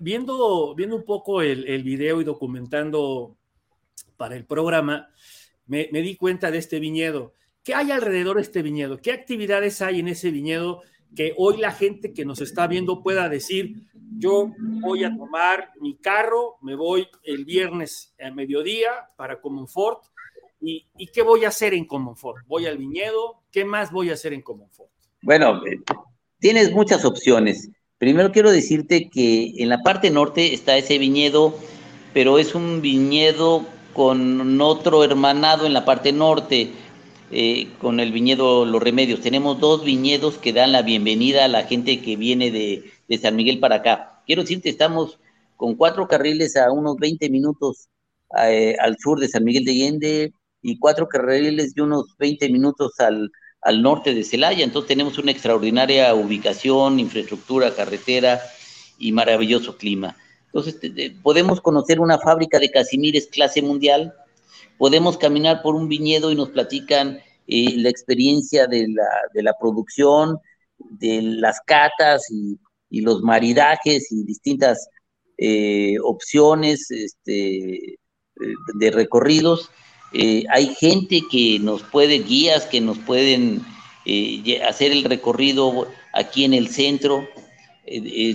[0.00, 3.36] viendo, viendo un poco el, el video y documentando
[4.16, 5.08] para el programa,
[5.66, 7.32] me, me, di cuenta de este viñedo.
[7.64, 8.98] ¿Qué hay alrededor de este viñedo?
[8.98, 10.82] ¿Qué actividades hay en ese viñedo
[11.14, 13.88] que hoy la gente que nos está viendo pueda decir,
[14.18, 20.04] yo voy a tomar mi carro, me voy el viernes a mediodía para Comonfort
[20.60, 22.46] y, y qué voy a hacer en Comonfort?
[22.46, 24.90] Voy al viñedo, ¿qué más voy a hacer en Comonfort?
[25.22, 25.60] Bueno,
[26.38, 27.70] tienes muchas opciones.
[27.98, 31.58] Primero quiero decirte que en la parte norte está ese viñedo,
[32.12, 36.70] pero es un viñedo con otro hermanado en la parte norte
[37.30, 39.20] eh, con el viñedo Los Remedios.
[39.20, 43.58] Tenemos dos viñedos que dan la bienvenida a la gente que viene de, San Miguel
[43.58, 44.22] para acá.
[44.26, 45.18] Quiero decirte, estamos
[45.56, 47.88] con cuatro carriles a unos 20 minutos
[48.44, 53.00] eh, al sur de San Miguel de Allende y cuatro carriles de unos 20 minutos
[53.00, 53.30] al,
[53.66, 54.64] al norte de Celaya.
[54.64, 58.40] Entonces tenemos una extraordinaria ubicación, infraestructura, carretera
[58.96, 60.16] y maravilloso clima.
[60.46, 60.76] Entonces,
[61.22, 64.14] podemos conocer una fábrica de casimires clase mundial,
[64.78, 69.54] podemos caminar por un viñedo y nos platican eh, la experiencia de la, de la,
[69.60, 70.38] producción,
[70.78, 74.88] de las catas y, los maridajes y distintas
[75.36, 77.96] eh, opciones este, eh,
[78.78, 79.70] de recorridos.
[80.12, 83.62] Hay gente que nos puede, guías que nos pueden
[84.66, 87.26] hacer el recorrido aquí en el centro,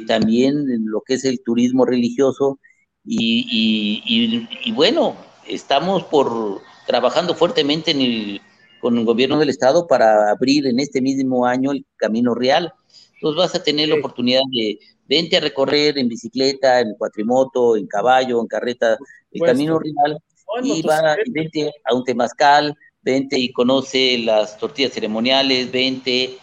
[0.07, 2.59] también en lo que es el turismo religioso.
[3.05, 5.15] Y, y, bueno,
[5.47, 8.41] estamos por trabajando fuertemente en el,
[8.79, 12.73] con el gobierno del estado para abrir en este mismo año el Camino Real.
[13.15, 17.87] Entonces vas a tener la oportunidad de vente a recorrer en bicicleta, en cuatrimoto, en
[17.87, 18.97] caballo, en carreta,
[19.31, 20.19] el Camino Real
[20.63, 26.37] y va, vente a un temazcal, vente y conoce las tortillas ceremoniales, vente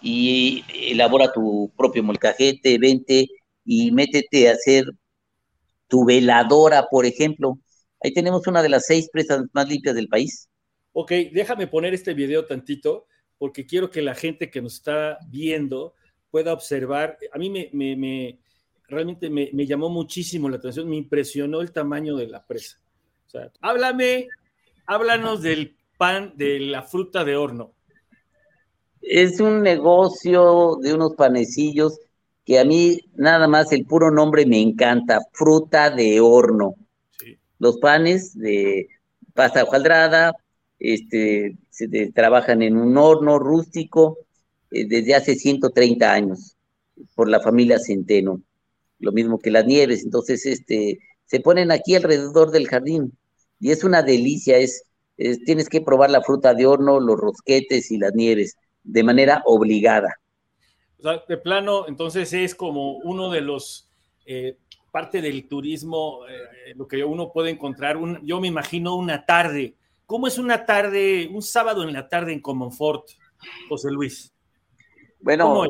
[0.00, 3.28] y elabora tu propio molcajete, vente
[3.64, 4.84] y métete a hacer
[5.88, 7.58] tu veladora, por ejemplo.
[8.02, 10.48] Ahí tenemos una de las seis presas más limpias del país.
[10.92, 13.06] Ok, déjame poner este video tantito
[13.38, 15.94] porque quiero que la gente que nos está viendo
[16.30, 17.18] pueda observar.
[17.32, 18.38] A mí me, me,
[18.88, 22.81] realmente me, me, llamó muchísimo la atención, me impresionó el tamaño de la presa.
[23.32, 24.28] Sea, háblame,
[24.84, 27.72] háblanos del pan, de la fruta de horno.
[29.00, 31.98] Es un negocio de unos panecillos
[32.44, 36.74] que a mí nada más el puro nombre me encanta, fruta de horno.
[37.58, 38.88] Los panes de
[39.32, 40.34] pasta hojaldrada,
[40.78, 44.18] este, se trabajan en un horno rústico
[44.70, 46.58] eh, desde hace 130 años
[47.14, 48.42] por la familia Centeno,
[48.98, 53.16] lo mismo que las nieves, entonces este, se ponen aquí alrededor del jardín
[53.62, 54.84] y es una delicia, es,
[55.46, 60.16] tienes que probar la fruta de horno, los rosquetes y las nieves de manera obligada.
[60.98, 63.88] O sea, de plano, entonces es como uno de los
[64.26, 64.56] eh,
[64.90, 69.76] parte del turismo, eh, lo que uno puede encontrar, yo me imagino una tarde.
[70.06, 73.10] ¿Cómo es una tarde, un sábado en la tarde en Comonfort,
[73.68, 74.32] José Luis?
[75.20, 75.66] Bueno,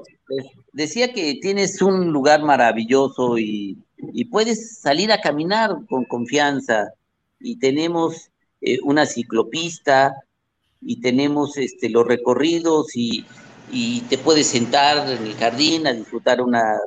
[0.73, 3.79] decía que tienes un lugar maravilloso y,
[4.31, 6.95] puedes salir a caminar con confianza.
[7.43, 10.15] Y tenemos eh, una ciclopista
[10.81, 13.25] y tenemos este, los recorridos y,
[13.71, 16.79] y te puedes sentar en el jardín a disfrutar una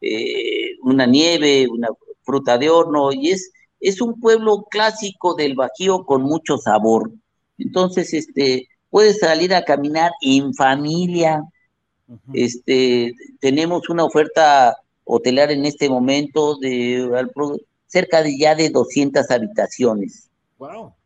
[0.00, 1.88] eh, una nieve, una
[2.22, 7.10] fruta de horno, y es, es un pueblo clásico del Bajío con mucho sabor.
[7.58, 11.42] Entonces, este, puedes salir a caminar en familia.
[12.32, 17.08] Este, tenemos una oferta hotelar en este momento de
[17.88, 20.28] cerca de ya de 200 habitaciones.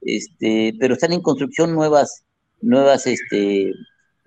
[0.01, 2.25] Este, pero están en construcción nuevas,
[2.61, 3.73] nuevas, este,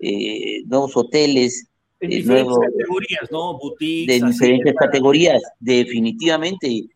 [0.00, 1.66] eh, nuevos hoteles
[2.00, 3.58] en diferentes categorías, ¿no?
[3.58, 4.20] Boutiques.
[4.20, 6.88] De diferentes categorías, definitivamente.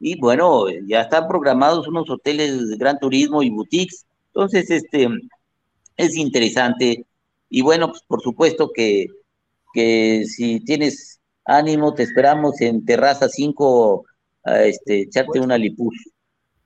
[0.00, 4.04] Y, bueno, ya están programados unos hoteles de gran turismo y boutiques.
[4.28, 5.08] Entonces, este,
[5.96, 7.04] es interesante.
[7.48, 9.06] Y bueno, pues por supuesto que,
[9.72, 14.04] que si tienes ánimo, te esperamos en Terraza 5
[14.52, 15.94] a este, echarte una lipuz.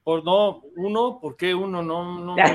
[0.05, 1.81] Por no, uno, ¿por qué uno?
[1.81, 2.53] No, no, ya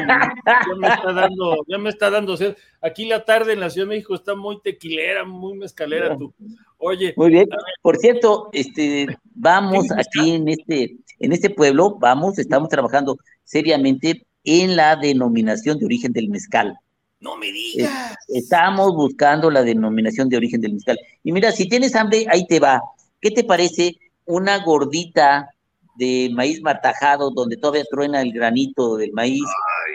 [0.77, 2.37] me está dando, ya me está dando
[2.81, 6.33] Aquí la tarde en la Ciudad de México está muy tequilera, muy mezcalera tú.
[6.77, 7.13] Oye.
[7.15, 7.47] Muy bien.
[7.81, 14.75] Por cierto, este, vamos aquí en este, en este pueblo, vamos, estamos trabajando seriamente en
[14.75, 16.77] la denominación de origen del mezcal.
[17.19, 18.15] No me digas.
[18.27, 20.99] Estamos buscando la denominación de origen del mezcal.
[21.23, 22.81] Y mira, si tienes hambre, ahí te va.
[23.19, 25.49] ¿Qué te parece una gordita
[25.97, 29.43] de maíz martajado, donde todavía truena el granito del maíz,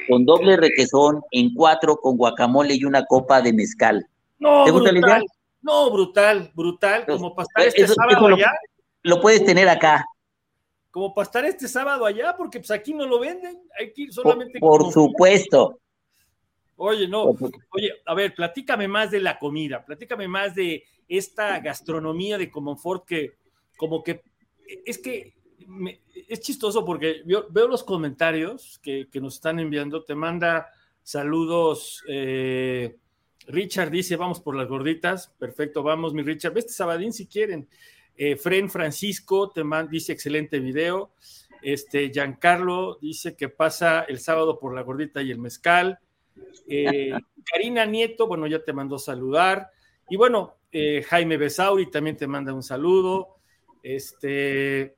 [0.09, 4.05] con doble requesón, en cuatro, con guacamole y una copa de mezcal.
[4.39, 5.25] No, ¿Te gusta brutal.
[5.61, 7.07] No, brutal, brutal.
[7.07, 8.53] como para estar este sábado allá.
[9.03, 10.05] Lo, puedes tener acá.
[10.91, 13.63] Como para estar este sábado allá, porque pues aquí no lo venden.
[13.79, 14.59] Hay que ir solamente.
[14.59, 15.79] Por, supuesto.
[16.77, 17.37] Oye, no.
[17.71, 23.07] Oye, a ver, platícame más de la comida, platícame más de esta gastronomía de Comonfort
[23.07, 23.37] que,
[23.77, 24.23] como que,
[24.85, 25.35] es que
[26.29, 30.05] es chistoso porque veo los comentarios que, nos están enviando.
[30.05, 30.71] Te manda
[31.03, 32.03] saludos.
[32.09, 32.97] Eh,
[33.47, 35.29] Richard dice: Vamos por las gorditas.
[35.39, 36.57] Perfecto, vamos, mi Richard.
[36.57, 37.69] Este sabadín si quieren.
[38.17, 41.13] Eh, Fren Francisco te dice: Excelente video.
[41.63, 45.99] Este, Giancarlo dice que pasa el sábado por la gordita y el mezcal.
[46.69, 47.13] Eh,
[47.53, 49.71] Karina Nieto, bueno, ya te mandó saludar.
[50.09, 50.57] Y bueno,
[51.09, 53.42] Jaime Besauri también te manda un saludo.
[53.83, 54.97] Este,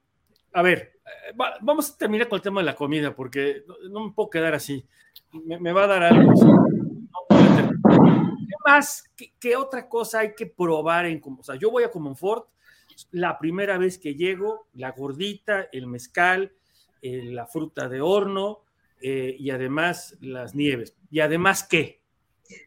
[0.52, 4.12] a ver, eh, vamos a terminar con el tema de la comida, porque no, me
[4.12, 4.86] puedo quedar así.
[5.32, 6.32] Me, va a dar algo.
[7.28, 9.04] ¿Qué más?
[9.40, 12.48] ¿Qué, otra cosa hay que probar en O sea, yo voy a Comonfort
[13.10, 16.52] la primera vez que llego, la gordita, el mezcal,
[17.02, 18.60] eh, la fruta de horno
[19.00, 20.94] eh, y además las nieves.
[21.10, 22.00] ¿Y además qué?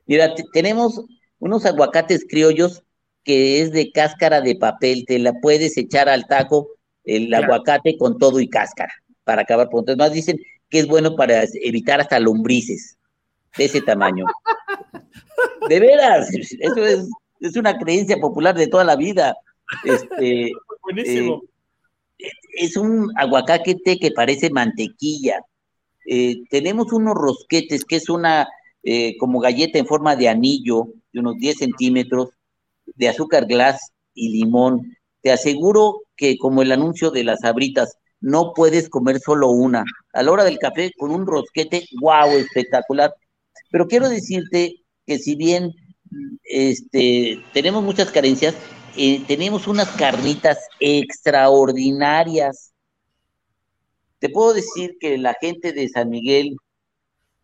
[0.05, 1.05] Mira, tenemos
[1.39, 2.83] unos aguacates criollos
[3.27, 6.69] que es de cáscara de papel, te la puedes echar al taco
[7.03, 8.93] el aguacate con todo y cáscara
[9.25, 9.97] para acabar pronto.
[9.97, 12.97] Más dicen que es bueno para evitar hasta lombrices
[13.57, 14.23] de ese tamaño.
[15.69, 17.09] De veras, eso es,
[17.41, 19.35] es una creencia popular de toda la vida.
[19.83, 21.41] Este, Buenísimo.
[22.17, 25.41] Eh, es un aguacate que parece mantequilla.
[26.05, 28.47] Eh, tenemos unos rosquetes, que es una
[28.83, 32.29] eh, como galleta en forma de anillo, de unos 10 centímetros,
[32.95, 34.95] de azúcar glass y limón.
[35.21, 39.83] Te aseguro que como el anuncio de las abritas, no puedes comer solo una.
[40.13, 43.13] A la hora del café, con un rosquete, wow, espectacular.
[43.69, 45.73] Pero quiero decirte que si bien
[46.43, 48.55] este, tenemos muchas carencias,
[48.95, 52.73] eh, tenemos unas carnitas extraordinarias.
[54.19, 56.57] Te puedo decir que la gente de San Miguel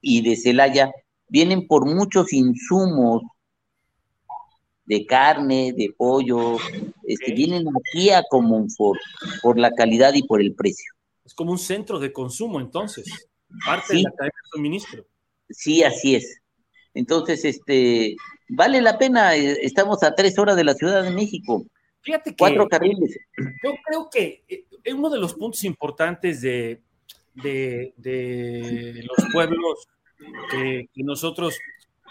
[0.01, 0.91] y de Celaya
[1.27, 3.21] vienen por muchos insumos
[4.85, 6.57] de carne, de pollo,
[7.03, 8.99] este, vienen aquí a Comonfort
[9.41, 10.91] por la calidad y por el precio.
[11.25, 13.29] Es como un centro de consumo entonces,
[13.65, 15.05] parte de la cadena de suministro.
[15.49, 16.41] Sí, así es.
[16.93, 18.15] Entonces, este,
[18.49, 21.65] vale la pena, eh, estamos a tres horas de la Ciudad de México.
[22.01, 23.17] Fíjate que cuatro carriles.
[23.63, 26.81] Yo creo que eh, uno de los puntos importantes de,
[27.33, 29.87] de, los pueblos
[30.51, 31.57] que, nosotros,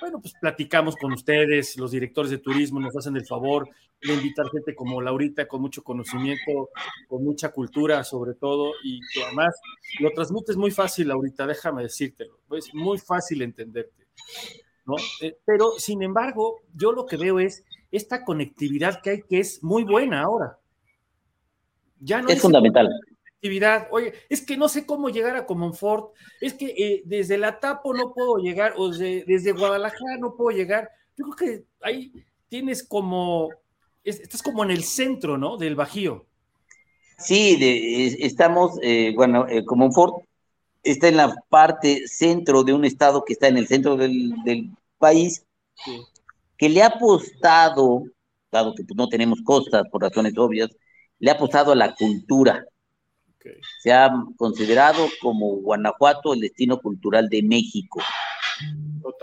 [0.03, 3.69] bueno, pues platicamos con ustedes, los directores de turismo nos hacen el favor
[4.01, 6.71] de invitar gente como Laurita, con mucho conocimiento,
[7.07, 9.55] con mucha cultura sobre todo, y que además
[10.01, 14.09] lo transmites muy fácil, Laurita, déjame decírtelo, es muy fácil entenderte.
[14.87, 14.97] ¿no?
[15.21, 19.63] Eh, pero, sin embargo, yo lo que veo es esta conectividad que hay que es
[19.63, 20.59] muy buena ahora.
[22.01, 22.89] Ya no es fundamental.
[23.91, 27.93] Oye, es que no sé cómo llegar a Comonfort, es que eh, desde la Tapo
[27.93, 30.91] no puedo llegar, o desde Guadalajara no puedo llegar.
[31.17, 32.13] Yo creo que ahí
[32.49, 33.51] tienes como,
[34.05, 35.57] estás como en el centro, ¿no?
[35.57, 36.27] Del Bajío.
[37.19, 37.57] Sí,
[38.21, 40.25] estamos, eh, bueno, eh, Comonfort
[40.83, 44.35] está en la parte centro de un estado que está en el centro del,
[44.99, 45.45] país,
[46.57, 48.05] que le ha apostado,
[48.53, 50.71] dado que pues, no tenemos costas por razones obvias,
[51.19, 52.65] le ha apostado a la cultura.
[53.81, 58.01] Se ha considerado como Guanajuato el destino cultural de México.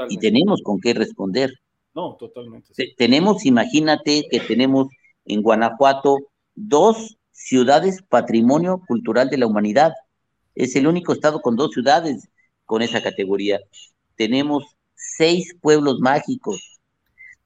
[0.10, 1.52] Y tenemos con qué responder.
[1.94, 2.74] No, totalmente.
[2.98, 4.88] Tenemos, imagínate que tenemos
[5.26, 6.18] en Guanajuato
[6.56, 9.94] dos ciudades patrimonio cultural de la humanidad.
[10.56, 12.30] Es el único estado con dos ciudades
[12.66, 13.60] con esa categoría.
[14.16, 14.64] Tenemos
[14.96, 16.80] seis pueblos mágicos.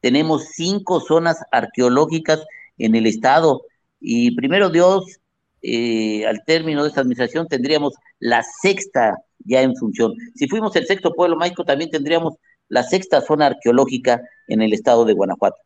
[0.02, 2.44] Tenemos cinco zonas arqueológicas
[2.78, 3.62] en el estado.
[4.00, 5.20] Y primero Dios,
[5.64, 10.14] eh, al término de esta administración, tendríamos la sexta ya en función.
[10.36, 12.36] Si fuimos el sexto pueblo mágico, también tendríamos
[12.70, 15.58] la sexta zona arqueológica en el estado de Guanajuato.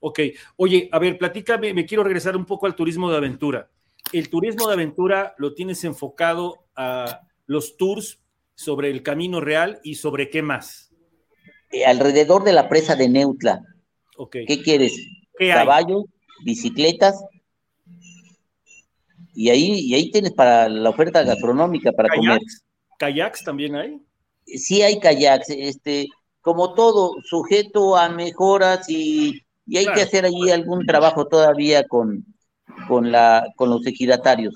[0.00, 0.20] Ok,
[0.56, 3.68] oye, a ver, platícame, me quiero regresar un poco al turismo de aventura
[4.12, 8.20] el turismo de aventura lo tienes enfocado a los tours
[8.54, 10.92] sobre el camino real y sobre qué más.
[11.70, 13.62] Eh, alrededor de la presa de Neutla.
[14.30, 14.94] ¿Qué quieres?
[15.38, 16.04] Caballos,
[16.44, 17.24] bicicletas.
[19.34, 22.40] Y ahí, y ahí tienes para la oferta gastronómica para comer.
[22.98, 24.00] ¿Kayaks también hay?
[24.46, 26.06] Sí hay kayaks, este,
[26.40, 29.40] como todo, sujeto a mejoras y,
[29.74, 32.26] hay que hacer allí algún trabajo todavía con,
[32.88, 34.54] con, la, con los ejidatarios.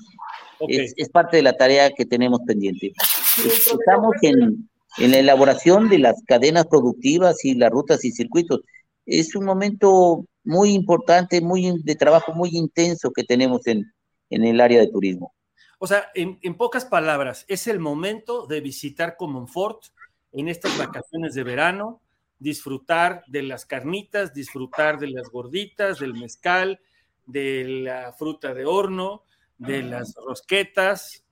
[0.67, 2.91] Es, parte de la tarea que tenemos pendiente.
[3.37, 8.61] Estamos en, en la elaboración de las cadenas productivas y las rutas y circuitos.
[9.05, 13.85] Es un momento muy importante, muy de trabajo muy intenso que tenemos en,
[14.29, 15.33] en el área de turismo.
[15.79, 19.83] O sea, en, en, pocas palabras, es el momento de visitar Comonfort
[20.31, 22.01] en estas vacaciones de verano,
[22.39, 26.79] disfrutar de las carnitas, disfrutar de las gorditas, del mezcal,
[27.25, 29.23] de la fruta de horno,
[29.57, 29.83] de ah.
[29.83, 31.23] las rosquetas,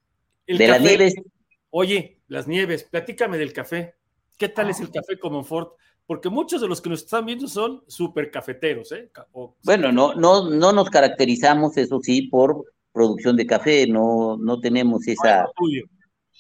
[0.48, 1.16] de las nieves.
[1.70, 3.96] Oye, las nieves, platícame del café.
[4.38, 4.92] ¿Qué tal es el ah.
[4.96, 5.74] café Comonfort?
[6.06, 9.10] Porque muchos de los que nos están viendo son súper cafeteros, ¿eh?
[9.64, 12.64] bueno, no, no, no nos caracterizamos, eso sí, por
[12.96, 15.46] producción de café, no, no tenemos esa.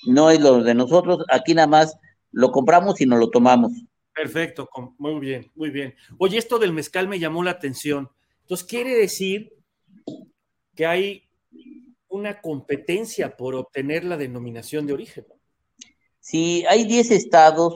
[0.08, 1.97] No es lo de nosotros, aquí nada más
[2.32, 3.74] lo compramos y nos lo tomamos.
[4.14, 5.93] Perfecto, muy bien, muy bien.
[6.18, 8.10] Oye, esto del mezcal me llamó la atención.
[8.41, 9.53] Entonces, quiere decir
[10.74, 11.24] que hay
[12.08, 15.26] una competencia por obtener la denominación de origen.
[16.22, 17.74] Sí, hay 10 estados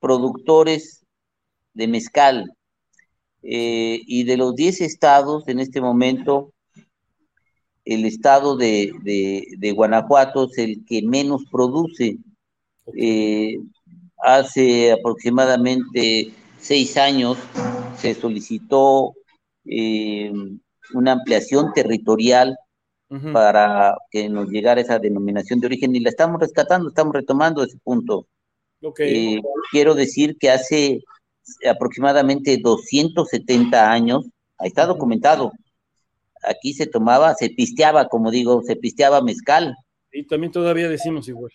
[0.00, 1.04] productores
[1.74, 2.52] de mezcal.
[3.42, 6.52] eh, y de los 10 estados, en este momento,
[7.88, 12.18] el estado de, Guanajuato es el que menos produce.
[12.94, 13.58] Eh,
[14.18, 17.38] hace aproximadamente seis años
[17.96, 19.14] se solicitó
[19.64, 20.30] eh,
[20.92, 22.58] una ampliación territorial
[23.32, 27.78] para que nos llegara esa denominación de origen y la estamos rescatando, estamos retomando ese
[27.82, 28.26] punto.
[28.98, 31.00] Eh, quiero decir que hace
[31.66, 34.26] aproximadamente 270 años,
[34.58, 35.52] ahí está documentado,
[36.44, 39.76] aquí se tomaba, se pisteaba, como digo, se pisteaba mezcal.
[40.12, 41.52] Y también todavía decimos igual.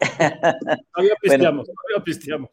[0.94, 2.50] todavía pisteamos, todavía pisteamos.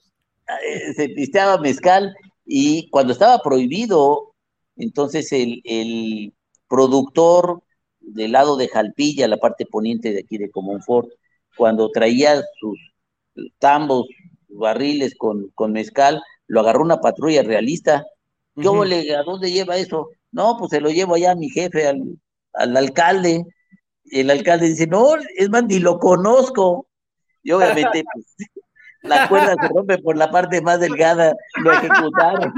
[0.66, 2.16] Eh, se pisteaba mezcal
[2.46, 4.34] y cuando estaba prohibido,
[4.76, 6.34] entonces el, el
[6.68, 7.64] productor
[8.00, 11.10] del lado de Jalpilla, la parte poniente de aquí de Comonfort,
[11.56, 12.80] cuando traía sus
[13.60, 14.08] tambos,
[14.50, 18.06] barriles con, con mezcal, lo agarró una patrulla realista.
[18.56, 20.10] ¿Cómo le, ¿A dónde lleva eso?
[20.32, 22.18] No, pues se lo llevo allá a mi jefe, al,
[22.54, 23.46] al alcalde.
[24.06, 26.88] El alcalde dice, no, es más, ni lo conozco.
[27.44, 28.36] Y obviamente, pues,
[29.02, 32.54] la cuerda se rompe por la parte más delgada, lo ejecutaron.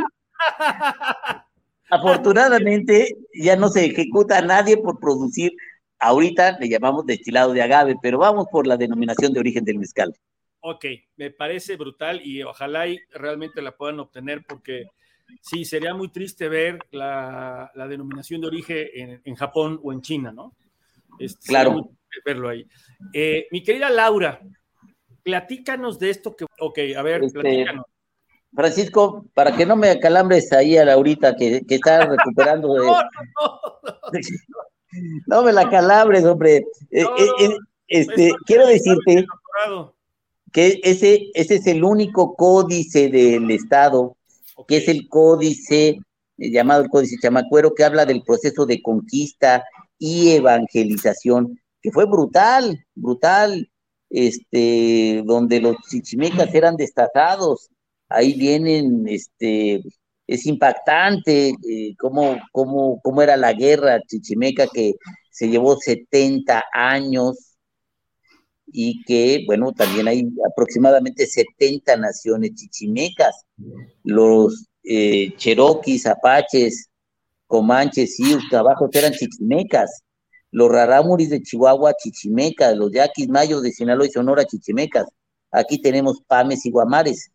[1.90, 5.54] Afortunadamente, ya no se ejecuta a nadie por producir,
[6.00, 10.14] ahorita le llamamos destilado de agave, pero vamos por la denominación de origen del mezcal.
[10.60, 10.86] Ok,
[11.18, 14.86] me parece brutal y ojalá y realmente la puedan obtener porque
[15.42, 20.54] sí, sería muy triste ver la, denominación de origen en, Japón o en China, ¿no?
[21.20, 21.92] Este, claro.
[22.26, 22.68] Verlo ahí.
[23.14, 24.40] Eh, mi querida Laura,
[25.24, 27.86] platícanos de esto que, ok, a ver, este, platícanos.
[28.56, 32.82] Francisco, para que no me acalambres ahí a Laurita que, que está recuperando de...
[35.28, 36.66] no, me la calambres, hombre.
[36.92, 37.58] Eh, eh,
[37.88, 39.26] este, quiero decirte
[40.52, 44.16] que ese, ese es el único códice del Estado,
[44.68, 45.98] que es el códice
[46.38, 49.64] eh, llamado el Códice Chamacuero, que habla del proceso de conquista
[49.98, 53.70] y evangelización, que fue brutal, brutal,
[54.10, 57.70] este, donde los chichimecas eran destazados,
[58.10, 59.82] ahí vienen, este,
[60.28, 64.94] es impactante eh, cómo, cómo, cómo era la guerra chichimeca que
[65.32, 67.53] se llevó 70 años,
[68.76, 73.46] y que, bueno, también hay aproximadamente 70 naciones chichimecas.
[74.04, 76.90] Los eh, cheroquis, apaches,
[77.46, 80.02] comanches, y trabajos eran chichimecas.
[80.50, 82.76] Los rarámuris de Chihuahua, chichimecas.
[82.76, 85.06] Los yaquis mayos de Sinaloa y Sonora, chichimecas.
[85.52, 87.32] Aquí tenemos pames y guamares.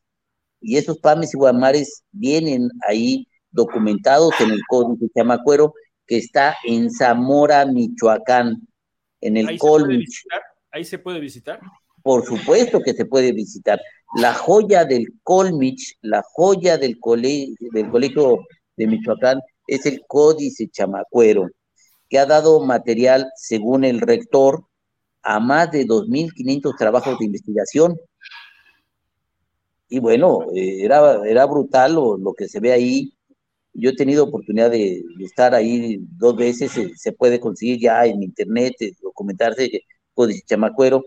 [0.61, 5.73] Y esos pames y guamares vienen ahí documentados en el Código Chamacuero,
[6.05, 8.67] que está en Zamora, Michoacán,
[9.21, 10.25] en el Colmich
[10.73, 11.61] ahí se puede visitar.
[12.03, 13.81] Por supuesto que se puede visitar.
[14.17, 16.99] La joya del Colmich, la joya del,
[17.73, 18.39] del colegio
[18.77, 21.49] de Michoacán es el Códice Chamacuero,
[22.09, 24.65] que ha dado material, según el rector,
[25.23, 27.97] a más de 2.500 trabajos de investigación.
[29.91, 33.13] Y bueno, eh, era, era brutal lo, que se ve ahí.
[33.75, 38.75] Yo he tenido oportunidad de, estar ahí dos veces, se, puede conseguir ya en internet,
[38.81, 38.93] eh,
[40.27, 41.05] de chamacuero,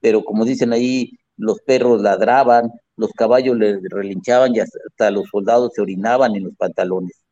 [0.00, 5.72] pero como dicen ahí, los perros ladraban, los caballos le relinchaban y hasta los soldados
[5.74, 7.22] se orinaban en los pantalones.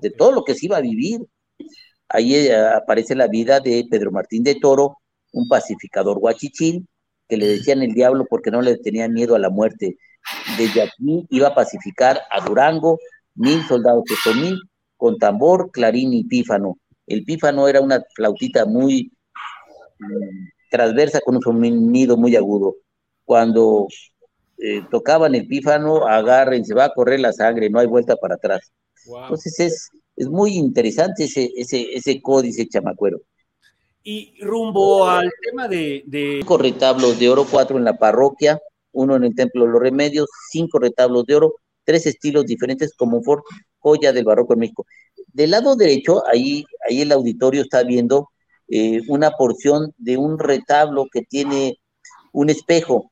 [0.00, 1.20] De todo lo que se iba a vivir.
[2.08, 4.98] Ahí eh, aparece la vida de Pedro Martín de Toro,
[5.32, 6.88] un pacificador guachichín,
[7.28, 9.96] que le decían el diablo porque no le tenía miedo a la muerte.
[10.58, 12.98] Desde aquí iba a pacificar a Durango,
[13.34, 14.60] mil soldados de mil,
[14.96, 16.78] con tambor, clarín y pífano.
[17.06, 19.12] El pífano era una flautita muy
[20.70, 22.76] transversa con un sonido muy agudo.
[23.24, 23.86] Cuando
[24.58, 28.34] eh, tocaban el pífano, agarren, se va a correr la sangre, no hay vuelta para
[28.34, 28.72] atrás.
[29.06, 33.20] Entonces es, es muy interesante ese, ese, ese códice chamacuero.
[34.02, 36.04] Y rumbo al tema de,
[36.40, 38.58] Cinco retablos de oro, cuatro en la parroquia,
[38.92, 43.22] uno en el Templo de los Remedios, cinco retablos de oro, tres estilos diferentes como
[43.22, 43.42] Ford,
[43.78, 44.86] joya del barroco en México.
[45.32, 48.30] Del lado derecho, ahí, ahí el auditorio está viendo
[48.70, 51.80] eh, una porción de un retablo que tiene
[52.32, 53.10] un espejo.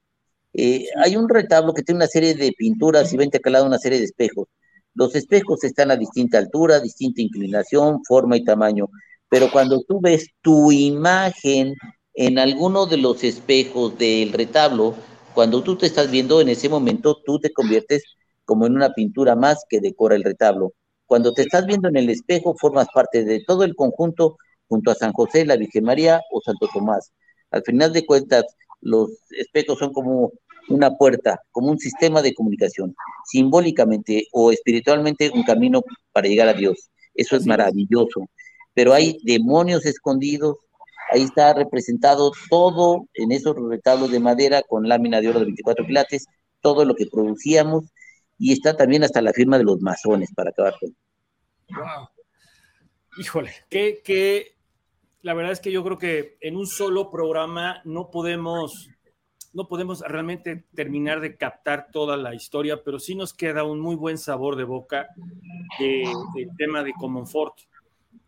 [0.53, 3.99] Eh, hay un retablo que tiene una serie de pinturas y va intercalado una serie
[3.99, 4.47] de espejos.
[4.95, 8.89] Los espejos están a distinta altura, distinta inclinación, forma y tamaño,
[9.29, 11.75] pero cuando tú ves tu imagen
[12.15, 14.95] en alguno de los espejos del retablo,
[15.35, 18.03] cuando tú te estás viendo en ese momento, tú te conviertes
[18.45, 20.73] como en una pintura más que decora el retablo.
[21.07, 24.37] Cuando te estás viendo en el espejo, formas parte de todo el conjunto
[24.69, 27.13] junto a San José, la Virgen María o Santo Tomás.
[27.51, 28.45] Al final de cuentas,
[28.81, 30.33] los espejos son como
[30.69, 32.95] una puerta, como un sistema de comunicación,
[33.27, 36.91] simbólicamente o espiritualmente un camino para llegar a Dios.
[37.15, 38.29] Eso es maravilloso.
[38.75, 40.57] Pero hay demonios escondidos,
[41.11, 45.87] ahí está representado todo en esos retablos de madera con lámina de oro de 24
[45.87, 46.27] quilates,
[46.61, 47.87] todo lo que producíamos,
[48.39, 50.95] y está también hasta la firma de los masones para acabar con.
[51.71, 52.09] Wow.
[53.19, 54.58] Híjole, que, que
[55.23, 58.89] la verdad es que yo creo que en un solo programa no podemos
[59.53, 63.97] no podemos realmente terminar de captar toda la historia, pero sí nos queda un muy
[63.97, 65.09] buen sabor de boca
[65.79, 67.55] del tema de Comonfort.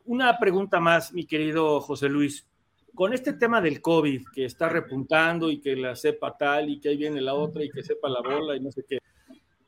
[0.07, 2.49] Una pregunta más, mi querido José Luis.
[2.95, 6.89] Con este tema del COVID, que está repuntando y que la sepa tal y que
[6.89, 8.99] ahí viene la otra y que sepa la bola y no sé qué,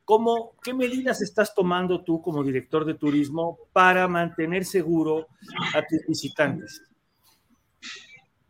[0.04, 5.28] ¿cómo, ¿qué medidas estás tomando tú como director de turismo para mantener seguro
[5.74, 6.82] a tus visitantes?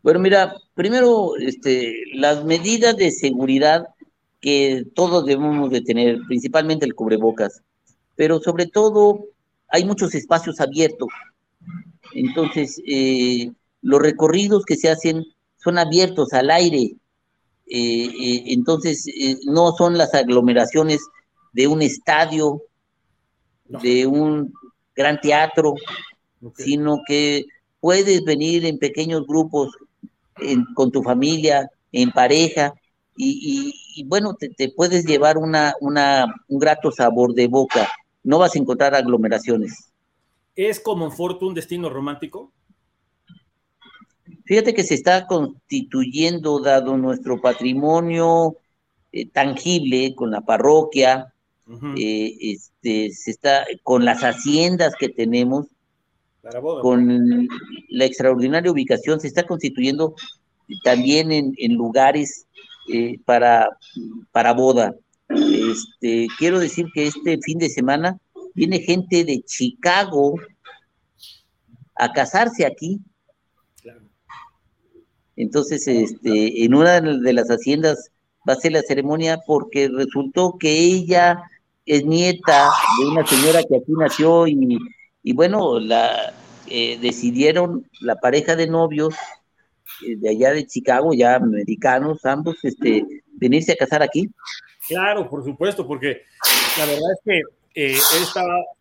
[0.03, 3.87] Bueno, mira, primero, este, las medidas de seguridad
[4.41, 7.61] que todos debemos de tener, principalmente el cubrebocas,
[8.17, 9.23] pero sobre todo
[9.69, 11.07] hay muchos espacios abiertos.
[12.13, 13.49] Entonces, eh,
[13.81, 15.23] los recorridos que se hacen
[15.55, 16.97] son abiertos al aire.
[17.67, 19.05] Eh, eh, entonces,
[19.45, 20.99] no son las aglomeraciones
[21.53, 22.61] de un estadio,
[23.81, 24.53] de un
[24.93, 25.75] gran teatro,
[26.57, 27.45] sino que
[27.79, 29.77] puedes venir en pequeños grupos
[30.73, 32.73] con tu familia, en pareja,
[33.15, 37.87] y, bueno, te, puedes llevar una, una, un grato sabor de boca.
[38.23, 39.91] No vas a encontrar aglomeraciones.
[40.55, 42.51] ¿Es como Fortune un destino romántico?
[44.45, 48.57] Fíjate que se está constituyendo, dado nuestro patrimonio
[49.11, 51.33] eh, tangible con la parroquia,
[51.97, 55.67] eh, este, se está con las haciendas que tenemos,
[56.81, 57.47] con
[57.89, 60.15] la extraordinaria ubicación, se está constituyendo
[60.83, 62.47] también en, lugares
[62.91, 63.69] eh, para,
[64.31, 64.93] para boda.
[65.29, 68.17] Este, quiero decir que este fin de semana
[68.53, 70.35] viene gente de Chicago
[71.95, 72.99] a casarse aquí.
[75.35, 78.11] Entonces, este, en una de las haciendas
[78.47, 81.41] va a ser la ceremonia porque resultó que ella
[81.85, 82.69] es nieta
[82.99, 84.77] de una señora que aquí nació y
[85.23, 86.33] y bueno, la,
[86.67, 89.15] eh, decidieron la pareja de novios
[90.05, 94.29] eh, de allá de Chicago, ya americanos, ambos, este, venirse a casar aquí.
[94.87, 96.23] Claro, por supuesto, porque
[96.77, 97.41] la verdad es que
[97.75, 97.97] eh,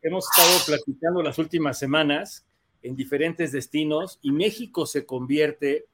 [0.02, 2.44] hemos estado platicando las últimas semanas
[2.82, 5.86] en diferentes destinos y México se convierte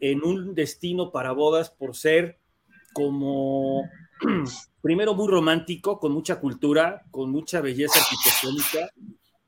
[0.00, 2.38] en un destino para bodas por ser
[2.92, 3.88] como
[4.82, 8.90] primero muy romántico, con mucha cultura, con mucha belleza arquitectónica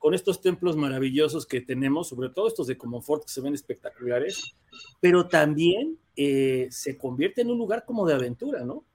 [0.00, 4.56] con estos templos maravillosos que tenemos, sobre todo estos de Comonfort que se ven espectaculares,
[4.98, 8.86] pero también eh, se convierte en un lugar como de aventura, ¿no?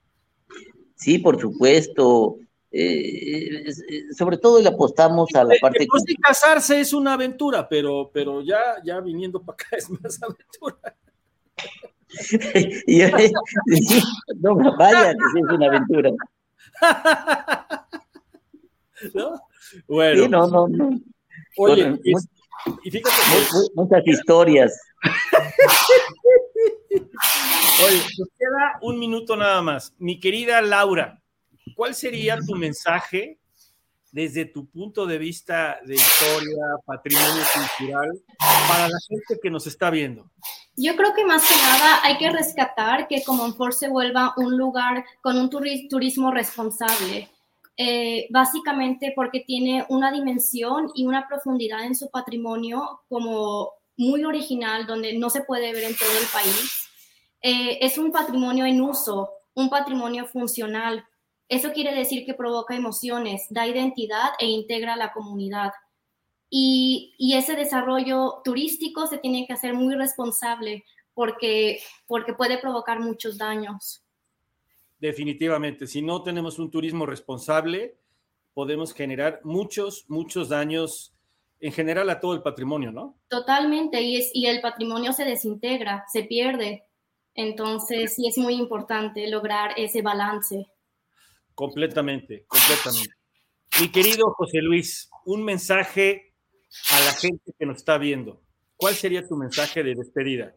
[0.95, 2.38] Sí, por supuesto.
[2.72, 3.72] Eh,
[4.18, 5.80] sobre todo le apostamos a la parte.
[5.80, 10.20] Después de casarse es una aventura, pero, pero ya, ya viniendo para acá es más
[10.24, 10.95] aventura.
[14.41, 16.10] no, vaya, que es una aventura.
[19.14, 19.39] ¿No?
[19.88, 20.28] Bueno.
[20.28, 20.99] no, no, no.
[21.57, 21.97] Oye,
[22.84, 23.16] y, fíjate
[23.76, 24.80] muchas historias.
[27.86, 29.93] Oye, nos queda un minuto nada más.
[29.97, 31.22] Mi querida Laura,
[31.76, 33.39] ¿cuál sería tu mensaje
[34.11, 38.11] desde tu punto de vista de historia, patrimonio cultural,
[38.68, 40.32] para la gente que nos está viendo?
[40.78, 45.05] Yo creo que más que nada hay que rescatar que Comonfort se vuelva un lugar
[45.22, 47.30] con un turismo responsable
[47.78, 54.86] eh, básicamente porque tiene una dimensión y una profundidad en su patrimonio como muy original,
[54.86, 56.88] donde no se puede ver en todo el país.
[57.41, 61.05] Eh, es un patrimonio en uso, un patrimonio funcional.
[61.49, 65.71] Eso quiere decir que provoca emociones, da identidad e integra a la comunidad.
[66.49, 72.99] Y, y, ese desarrollo turístico se tiene que hacer muy responsable porque, porque puede provocar
[72.99, 74.05] muchos daños.
[74.99, 77.97] Definitivamente, si no tenemos un turismo responsable,
[78.53, 81.13] podemos generar muchos, muchos daños
[81.59, 83.17] en general a todo el patrimonio, ¿no?
[83.27, 86.83] Totalmente, y, es, y el patrimonio se desintegra, se pierde.
[87.33, 90.67] Entonces, sí es muy importante lograr ese balance.
[91.53, 93.13] Completamente, completamente.
[93.81, 96.33] Mi querido José Luis, un mensaje
[96.91, 98.41] a la gente que nos está viendo.
[98.77, 100.55] ¿Cuál sería tu mensaje de despedida?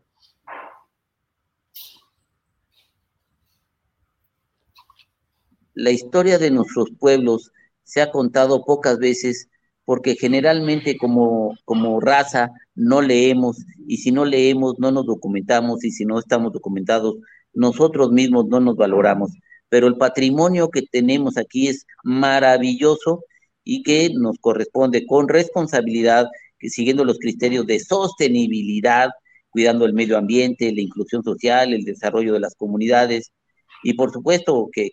[5.79, 7.53] La historia de nuestros pueblos
[7.85, 9.49] se ha contado pocas veces
[9.85, 15.93] porque generalmente como, como raza no leemos y si no leemos no nos documentamos y
[15.93, 17.19] si no estamos documentados
[17.55, 19.31] nosotros mismos no nos valoramos.
[19.69, 23.23] pero el patrimonio que tenemos aquí es maravilloso
[23.63, 26.27] y que nos corresponde con responsabilidad,
[26.59, 29.11] siguiendo los criterios de sostenibilidad,
[29.51, 33.31] cuidando el medio ambiente, la inclusión social, el desarrollo de las comunidades
[33.83, 34.91] y por supuesto que,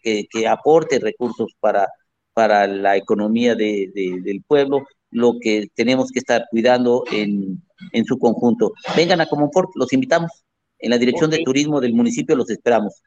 [0.47, 1.87] aporte recursos para,
[2.33, 7.61] para la economía del pueblo, lo que tenemos que estar cuidando en,
[7.91, 8.73] en su conjunto.
[8.95, 10.31] Vengan a Comonfort, los invitamos.
[10.79, 13.01] En la Dirección de Turismo del municipio los esperamos.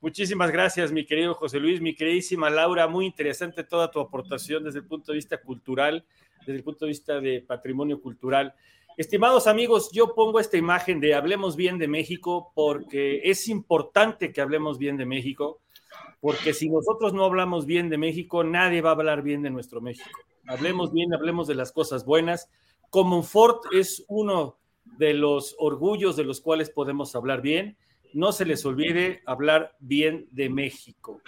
[0.00, 4.80] Muchísimas gracias, mi querido José Luis, mi queridísima Laura, muy interesante toda tu aportación desde
[4.80, 6.04] el punto de vista cultural,
[6.40, 8.54] desde el punto de vista de patrimonio cultural.
[8.96, 14.40] Estimados amigos, yo pongo esta imagen de Hablemos bien de México porque es importante que
[14.40, 15.60] hablemos bien de México,
[16.20, 19.80] porque si nosotros no hablamos bien de México, nadie va a hablar bien de nuestro
[19.80, 20.20] México.
[20.46, 22.48] Hablemos bien, hablemos de las cosas buenas.
[22.90, 27.76] Comonfort es uno de los orgullos de los cuales podemos hablar bien.
[28.12, 31.20] No se les olvide hablar bien de México.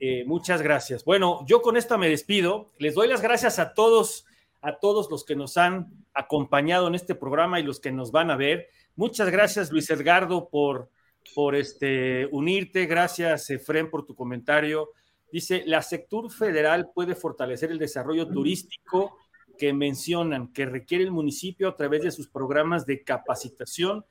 [0.00, 1.02] Eh, muchas gracias.
[1.02, 2.72] Bueno, yo con esta me despido.
[2.78, 4.26] Les doy las gracias a todos,
[4.64, 8.30] a todos los que nos han acompañado en este programa y los que nos van
[8.30, 8.68] a ver.
[8.96, 10.88] Muchas gracias, Luis Edgardo, por,
[11.34, 12.86] por este, unirte.
[12.86, 14.92] Gracias, Efren, por tu comentario.
[15.30, 19.18] Dice, la sector federal puede fortalecer el desarrollo turístico
[19.58, 24.06] que mencionan que requiere el municipio a través de sus programas de capacitación,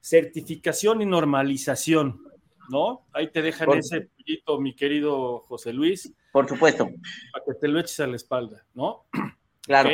[0.00, 2.20] certificación y normalización,
[2.68, 3.06] ¿no?
[3.14, 6.12] Ahí te dejan ese pollito, mi querido José Luis.
[6.30, 6.90] Por supuesto.
[7.32, 9.06] Para que te lo eches a la espalda, ¿no?
[9.66, 9.90] Claro.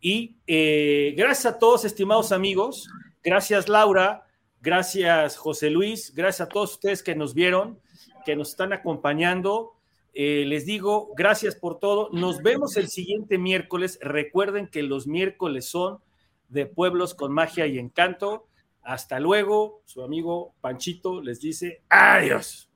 [0.00, 2.88] Y eh, gracias a todos, estimados amigos.
[3.22, 4.26] Gracias, Laura.
[4.60, 6.12] Gracias, José Luis.
[6.14, 7.80] Gracias a todos ustedes que nos vieron,
[8.24, 9.74] que nos están acompañando.
[10.14, 12.10] Eh, les digo, gracias por todo.
[12.12, 13.98] Nos vemos el siguiente miércoles.
[14.02, 16.00] Recuerden que los miércoles son
[16.48, 18.46] de pueblos con magia y encanto.
[18.82, 19.82] Hasta luego.
[19.84, 22.71] Su amigo Panchito les dice adiós.